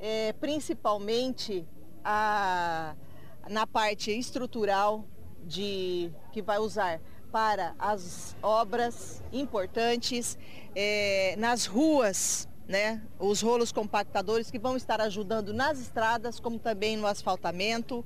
é, 0.00 0.32
principalmente 0.34 1.66
a, 2.04 2.96
na 3.48 3.66
parte 3.66 4.10
estrutural 4.10 5.04
de, 5.44 6.10
que 6.32 6.40
vai 6.42 6.58
usar 6.58 7.00
para 7.30 7.74
as 7.78 8.36
obras 8.42 9.22
importantes 9.32 10.38
é, 10.74 11.34
nas 11.38 11.66
ruas, 11.66 12.48
né? 12.72 13.02
Os 13.18 13.42
rolos 13.42 13.70
compactadores 13.70 14.50
que 14.50 14.58
vão 14.58 14.78
estar 14.78 14.98
ajudando 14.98 15.52
nas 15.52 15.78
estradas, 15.78 16.40
como 16.40 16.58
também 16.58 16.96
no 16.96 17.06
asfaltamento. 17.06 18.02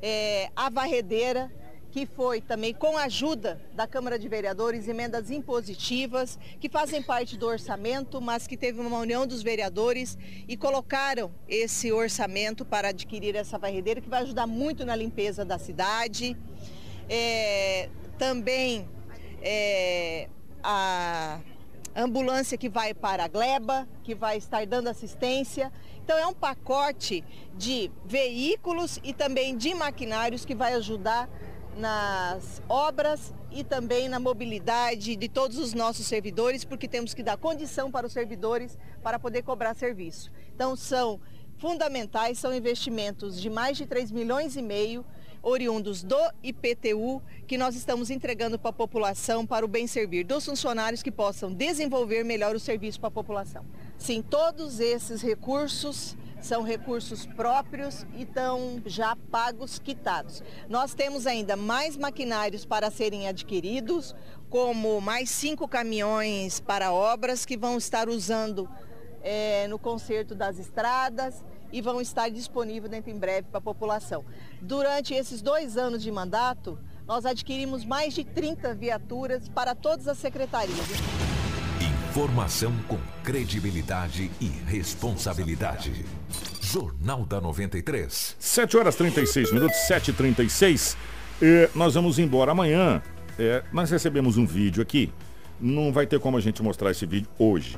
É, 0.00 0.50
a 0.54 0.70
varredeira, 0.70 1.50
que 1.90 2.06
foi 2.06 2.40
também 2.40 2.72
com 2.72 2.96
a 2.96 3.04
ajuda 3.04 3.60
da 3.74 3.88
Câmara 3.88 4.16
de 4.16 4.28
Vereadores, 4.28 4.86
emendas 4.86 5.32
impositivas, 5.32 6.38
que 6.60 6.68
fazem 6.68 7.02
parte 7.02 7.36
do 7.36 7.44
orçamento, 7.48 8.20
mas 8.20 8.46
que 8.46 8.56
teve 8.56 8.80
uma 8.80 8.98
união 8.98 9.26
dos 9.26 9.42
vereadores 9.42 10.16
e 10.46 10.56
colocaram 10.56 11.32
esse 11.48 11.90
orçamento 11.90 12.64
para 12.64 12.90
adquirir 12.90 13.34
essa 13.34 13.58
varredeira, 13.58 14.00
que 14.00 14.08
vai 14.08 14.22
ajudar 14.22 14.46
muito 14.46 14.86
na 14.86 14.94
limpeza 14.94 15.44
da 15.44 15.58
cidade. 15.58 16.36
É, 17.08 17.88
também 18.16 18.88
é, 19.42 20.28
a 20.62 21.40
ambulância 21.94 22.58
que 22.58 22.68
vai 22.68 22.92
para 22.92 23.24
a 23.24 23.28
Gleba, 23.28 23.88
que 24.02 24.14
vai 24.14 24.36
estar 24.36 24.66
dando 24.66 24.88
assistência. 24.88 25.72
Então 26.02 26.18
é 26.18 26.26
um 26.26 26.34
pacote 26.34 27.24
de 27.56 27.90
veículos 28.04 28.98
e 29.02 29.12
também 29.12 29.56
de 29.56 29.74
maquinários 29.74 30.44
que 30.44 30.54
vai 30.54 30.74
ajudar 30.74 31.28
nas 31.76 32.62
obras 32.68 33.32
e 33.50 33.62
também 33.62 34.08
na 34.08 34.18
mobilidade 34.18 35.16
de 35.16 35.28
todos 35.28 35.58
os 35.58 35.72
nossos 35.72 36.06
servidores, 36.06 36.64
porque 36.64 36.88
temos 36.88 37.14
que 37.14 37.22
dar 37.22 37.36
condição 37.36 37.90
para 37.90 38.06
os 38.06 38.12
servidores 38.12 38.78
para 39.02 39.18
poder 39.18 39.42
cobrar 39.42 39.74
serviço. 39.74 40.30
Então 40.54 40.76
são 40.76 41.20
fundamentais, 41.56 42.38
são 42.38 42.54
investimentos 42.54 43.40
de 43.40 43.48
mais 43.48 43.76
de 43.76 43.86
3 43.86 44.10
milhões 44.10 44.56
e 44.56 44.62
meio 44.62 45.04
oriundos 45.44 46.02
do 46.02 46.18
IPTU 46.42 47.22
que 47.46 47.58
nós 47.58 47.76
estamos 47.76 48.10
entregando 48.10 48.58
para 48.58 48.70
a 48.70 48.72
população 48.72 49.46
para 49.46 49.64
o 49.64 49.68
bem 49.68 49.86
servir 49.86 50.24
dos 50.24 50.44
funcionários 50.46 51.02
que 51.02 51.12
possam 51.12 51.52
desenvolver 51.52 52.24
melhor 52.24 52.56
o 52.56 52.60
serviço 52.60 52.98
para 52.98 53.08
a 53.08 53.12
população. 53.12 53.64
Sim, 53.98 54.22
todos 54.22 54.80
esses 54.80 55.20
recursos 55.22 56.16
são 56.40 56.62
recursos 56.62 57.26
próprios 57.26 58.06
e 58.14 58.22
estão 58.22 58.82
já 58.84 59.16
pagos, 59.30 59.78
quitados. 59.78 60.42
Nós 60.68 60.94
temos 60.94 61.26
ainda 61.26 61.56
mais 61.56 61.96
maquinários 61.96 62.64
para 62.64 62.90
serem 62.90 63.28
adquiridos, 63.28 64.14
como 64.50 65.00
mais 65.00 65.30
cinco 65.30 65.68
caminhões 65.68 66.60
para 66.60 66.92
obras 66.92 67.46
que 67.46 67.56
vão 67.56 67.78
estar 67.78 68.08
usando 68.08 68.68
é, 69.22 69.66
no 69.68 69.78
conserto 69.78 70.34
das 70.34 70.58
estradas 70.58 71.42
e 71.74 71.80
vão 71.80 72.00
estar 72.00 72.28
disponíveis 72.30 72.88
dentro 72.88 73.10
em 73.10 73.18
breve 73.18 73.48
para 73.50 73.58
a 73.58 73.60
população. 73.60 74.24
Durante 74.62 75.12
esses 75.12 75.42
dois 75.42 75.76
anos 75.76 76.04
de 76.04 76.10
mandato, 76.12 76.78
nós 77.04 77.26
adquirimos 77.26 77.84
mais 77.84 78.14
de 78.14 78.22
30 78.22 78.72
viaturas 78.76 79.48
para 79.48 79.74
todas 79.74 80.06
as 80.06 80.16
secretarias. 80.18 80.78
Informação 82.08 82.72
com 82.86 82.96
credibilidade 83.24 84.30
e 84.40 84.46
responsabilidade. 84.46 86.04
Jornal 86.60 87.24
da 87.26 87.40
93. 87.40 88.36
7 88.38 88.76
horas 88.76 88.94
36 88.94 89.52
minutos, 89.52 89.76
7h36. 89.88 90.96
E 91.42 91.68
nós 91.74 91.94
vamos 91.94 92.20
embora 92.20 92.52
amanhã. 92.52 93.02
É, 93.36 93.64
nós 93.72 93.90
recebemos 93.90 94.36
um 94.36 94.46
vídeo 94.46 94.80
aqui. 94.80 95.12
Não 95.60 95.92
vai 95.92 96.06
ter 96.06 96.20
como 96.20 96.36
a 96.36 96.40
gente 96.40 96.62
mostrar 96.62 96.92
esse 96.92 97.04
vídeo 97.04 97.28
hoje. 97.36 97.76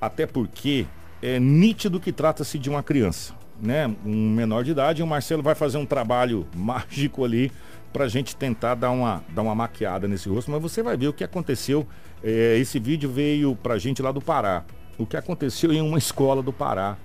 Até 0.00 0.26
porque 0.26 0.84
é 1.22 1.38
nítido 1.40 1.98
que 1.98 2.12
trata-se 2.12 2.58
de 2.58 2.68
uma 2.68 2.82
criança, 2.82 3.34
né? 3.60 3.94
Um 4.04 4.30
menor 4.30 4.64
de 4.64 4.70
idade. 4.70 5.00
E 5.00 5.04
o 5.04 5.06
Marcelo 5.06 5.42
vai 5.42 5.54
fazer 5.54 5.78
um 5.78 5.86
trabalho 5.86 6.46
mágico 6.54 7.24
ali 7.24 7.50
para 7.92 8.04
a 8.04 8.08
gente 8.08 8.36
tentar 8.36 8.74
dar 8.74 8.90
uma, 8.90 9.24
dar 9.30 9.42
uma 9.42 9.54
maquiada 9.54 10.06
nesse 10.06 10.28
rosto. 10.28 10.50
Mas 10.50 10.60
você 10.60 10.82
vai 10.82 10.96
ver 10.96 11.08
o 11.08 11.12
que 11.12 11.24
aconteceu. 11.24 11.86
É, 12.22 12.58
esse 12.58 12.78
vídeo 12.78 13.10
veio 13.10 13.56
para 13.56 13.74
a 13.74 13.78
gente 13.78 14.02
lá 14.02 14.12
do 14.12 14.20
Pará. 14.20 14.64
O 14.98 15.06
que 15.06 15.16
aconteceu 15.16 15.72
em 15.72 15.80
uma 15.80 15.96
escola 15.98 16.42
do 16.42 16.52
Pará. 16.52 16.96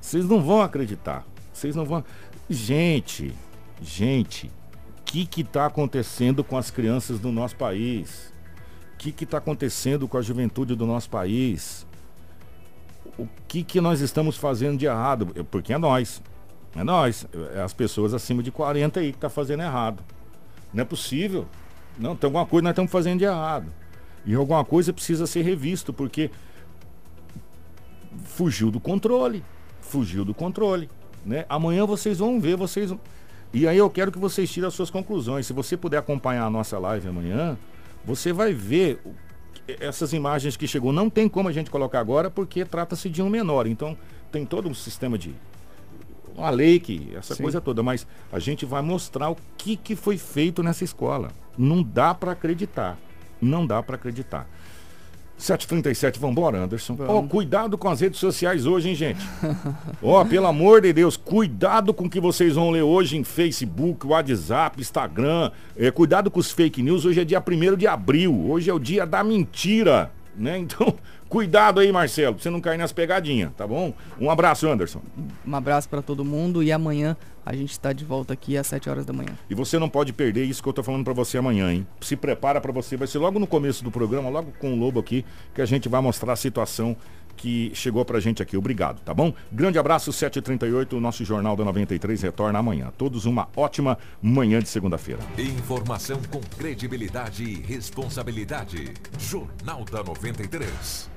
Vocês 0.00 0.24
não 0.24 0.40
vão 0.42 0.62
acreditar. 0.62 1.24
Vocês 1.52 1.76
não 1.76 1.84
vão. 1.84 2.04
Gente, 2.50 3.32
gente, 3.80 4.46
o 4.46 5.02
que 5.04 5.26
que 5.26 5.42
está 5.42 5.66
acontecendo 5.66 6.42
com 6.42 6.56
as 6.56 6.70
crianças 6.70 7.20
do 7.20 7.30
nosso 7.30 7.56
país? 7.56 8.32
O 8.94 8.96
que 8.98 9.12
que 9.12 9.24
está 9.24 9.38
acontecendo 9.38 10.08
com 10.08 10.16
a 10.16 10.22
juventude 10.22 10.74
do 10.74 10.86
nosso 10.86 11.08
país? 11.08 11.86
O 13.18 13.28
que, 13.46 13.62
que 13.62 13.80
nós 13.80 14.00
estamos 14.00 14.36
fazendo 14.36 14.78
de 14.78 14.86
errado, 14.86 15.26
porque 15.50 15.72
é 15.72 15.78
nós. 15.78 16.22
É 16.74 16.82
nós, 16.82 17.26
é 17.54 17.60
as 17.60 17.74
pessoas 17.74 18.14
acima 18.14 18.42
de 18.42 18.50
40 18.50 19.00
aí 19.00 19.12
que 19.12 19.18
tá 19.18 19.28
fazendo 19.28 19.62
errado. 19.62 20.02
Não 20.72 20.82
é 20.82 20.84
possível. 20.84 21.46
Não, 21.98 22.16
tem 22.16 22.26
alguma 22.26 22.46
coisa 22.46 22.64
nós 22.64 22.72
estamos 22.72 22.90
fazendo 22.90 23.18
de 23.18 23.24
errado. 23.24 23.66
E 24.24 24.34
alguma 24.34 24.64
coisa 24.64 24.92
precisa 24.92 25.26
ser 25.26 25.42
revisto, 25.42 25.92
porque 25.92 26.30
fugiu 28.24 28.70
do 28.70 28.80
controle. 28.80 29.44
Fugiu 29.80 30.24
do 30.24 30.32
controle. 30.32 30.88
Né? 31.24 31.44
Amanhã 31.48 31.84
vocês 31.84 32.18
vão 32.18 32.40
ver, 32.40 32.56
vocês. 32.56 32.94
E 33.52 33.68
aí 33.68 33.76
eu 33.76 33.90
quero 33.90 34.10
que 34.10 34.18
vocês 34.18 34.50
tirem 34.50 34.66
as 34.66 34.74
suas 34.74 34.90
conclusões. 34.90 35.46
Se 35.46 35.52
você 35.52 35.76
puder 35.76 35.98
acompanhar 35.98 36.46
a 36.46 36.50
nossa 36.50 36.78
live 36.78 37.08
amanhã, 37.08 37.58
você 38.04 38.32
vai 38.32 38.54
ver 38.54 38.98
essas 39.66 40.12
imagens 40.12 40.56
que 40.56 40.66
chegou. 40.66 40.92
Não 40.92 41.08
tem 41.08 41.28
como 41.28 41.48
a 41.48 41.52
gente 41.52 41.70
colocar 41.70 42.00
agora 42.00 42.30
porque 42.30 42.64
trata-se 42.64 43.08
de 43.08 43.22
um 43.22 43.28
menor. 43.28 43.66
Então 43.66 43.96
tem 44.30 44.44
todo 44.44 44.68
um 44.68 44.74
sistema 44.74 45.18
de 45.18 45.34
uma 46.34 46.50
lei 46.50 46.80
que 46.80 47.12
essa 47.14 47.34
Sim. 47.34 47.42
coisa 47.42 47.60
toda, 47.60 47.82
mas 47.82 48.06
a 48.32 48.38
gente 48.38 48.64
vai 48.64 48.82
mostrar 48.82 49.30
o 49.30 49.36
que, 49.56 49.76
que 49.76 49.94
foi 49.94 50.16
feito 50.16 50.62
nessa 50.62 50.84
escola. 50.84 51.30
Não 51.56 51.82
dá 51.82 52.14
para 52.14 52.32
acreditar. 52.32 52.98
Não 53.40 53.66
dá 53.66 53.82
para 53.82 53.96
acreditar. 53.96 54.48
737, 55.36 56.20
vambora, 56.20 56.58
Anderson. 56.58 56.96
Ó, 57.00 57.18
oh, 57.18 57.22
cuidado 57.24 57.76
com 57.76 57.88
as 57.88 58.00
redes 58.00 58.20
sociais 58.20 58.64
hoje, 58.66 58.90
hein, 58.90 58.94
gente? 58.94 59.20
Ó, 60.02 60.20
oh, 60.20 60.24
pelo 60.24 60.46
amor 60.46 60.80
de 60.80 60.92
Deus, 60.92 61.16
cuidado 61.16 61.92
com 61.92 62.04
o 62.04 62.10
que 62.10 62.20
vocês 62.20 62.54
vão 62.54 62.70
ler 62.70 62.82
hoje 62.82 63.16
em 63.16 63.24
Facebook, 63.24 64.06
WhatsApp, 64.06 64.80
Instagram. 64.80 65.50
É, 65.76 65.90
cuidado 65.90 66.30
com 66.30 66.38
os 66.38 66.52
fake 66.52 66.82
news. 66.82 67.04
Hoje 67.04 67.20
é 67.20 67.24
dia 67.24 67.42
1 67.46 67.76
de 67.76 67.86
abril. 67.86 68.48
Hoje 68.48 68.70
é 68.70 68.74
o 68.74 68.78
dia 68.78 69.04
da 69.04 69.24
mentira, 69.24 70.12
né? 70.36 70.58
Então, 70.58 70.94
Cuidado 71.32 71.80
aí, 71.80 71.90
Marcelo, 71.90 72.34
pra 72.34 72.42
você 72.42 72.50
não 72.50 72.60
cair 72.60 72.76
nas 72.76 72.92
pegadinhas, 72.92 73.54
tá 73.56 73.66
bom? 73.66 73.94
Um 74.20 74.30
abraço, 74.30 74.68
Anderson. 74.68 75.00
Um 75.46 75.56
abraço 75.56 75.88
para 75.88 76.02
todo 76.02 76.22
mundo 76.22 76.62
e 76.62 76.70
amanhã 76.70 77.16
a 77.42 77.56
gente 77.56 77.72
está 77.72 77.90
de 77.90 78.04
volta 78.04 78.34
aqui 78.34 78.54
às 78.54 78.66
7 78.66 78.90
horas 78.90 79.06
da 79.06 79.14
manhã. 79.14 79.30
E 79.48 79.54
você 79.54 79.78
não 79.78 79.88
pode 79.88 80.12
perder 80.12 80.44
isso 80.44 80.62
que 80.62 80.68
eu 80.68 80.74
tô 80.74 80.82
falando 80.82 81.02
para 81.02 81.14
você 81.14 81.38
amanhã, 81.38 81.72
hein? 81.72 81.86
Se 82.02 82.16
prepara 82.16 82.60
para 82.60 82.70
você, 82.70 82.98
vai 82.98 83.08
ser 83.08 83.16
logo 83.16 83.38
no 83.38 83.46
começo 83.46 83.82
do 83.82 83.90
programa, 83.90 84.28
logo 84.28 84.52
com 84.58 84.74
o 84.74 84.78
Lobo 84.78 85.00
aqui, 85.00 85.24
que 85.54 85.62
a 85.62 85.64
gente 85.64 85.88
vai 85.88 86.02
mostrar 86.02 86.34
a 86.34 86.36
situação 86.36 86.94
que 87.34 87.72
chegou 87.74 88.04
pra 88.04 88.20
gente 88.20 88.42
aqui. 88.42 88.54
Obrigado, 88.54 89.00
tá 89.00 89.14
bom? 89.14 89.32
Grande 89.50 89.78
abraço, 89.78 90.10
7h38, 90.10 90.92
o 90.92 91.00
nosso 91.00 91.24
Jornal 91.24 91.56
da 91.56 91.64
93 91.64 92.20
retorna 92.20 92.58
amanhã. 92.58 92.92
Todos 92.98 93.24
uma 93.24 93.48
ótima 93.56 93.96
manhã 94.20 94.60
de 94.60 94.68
segunda-feira. 94.68 95.22
Informação 95.38 96.20
com 96.30 96.40
credibilidade 96.58 97.42
e 97.42 97.54
responsabilidade. 97.54 98.92
Jornal 99.18 99.82
da 99.86 100.04
93. 100.04 101.10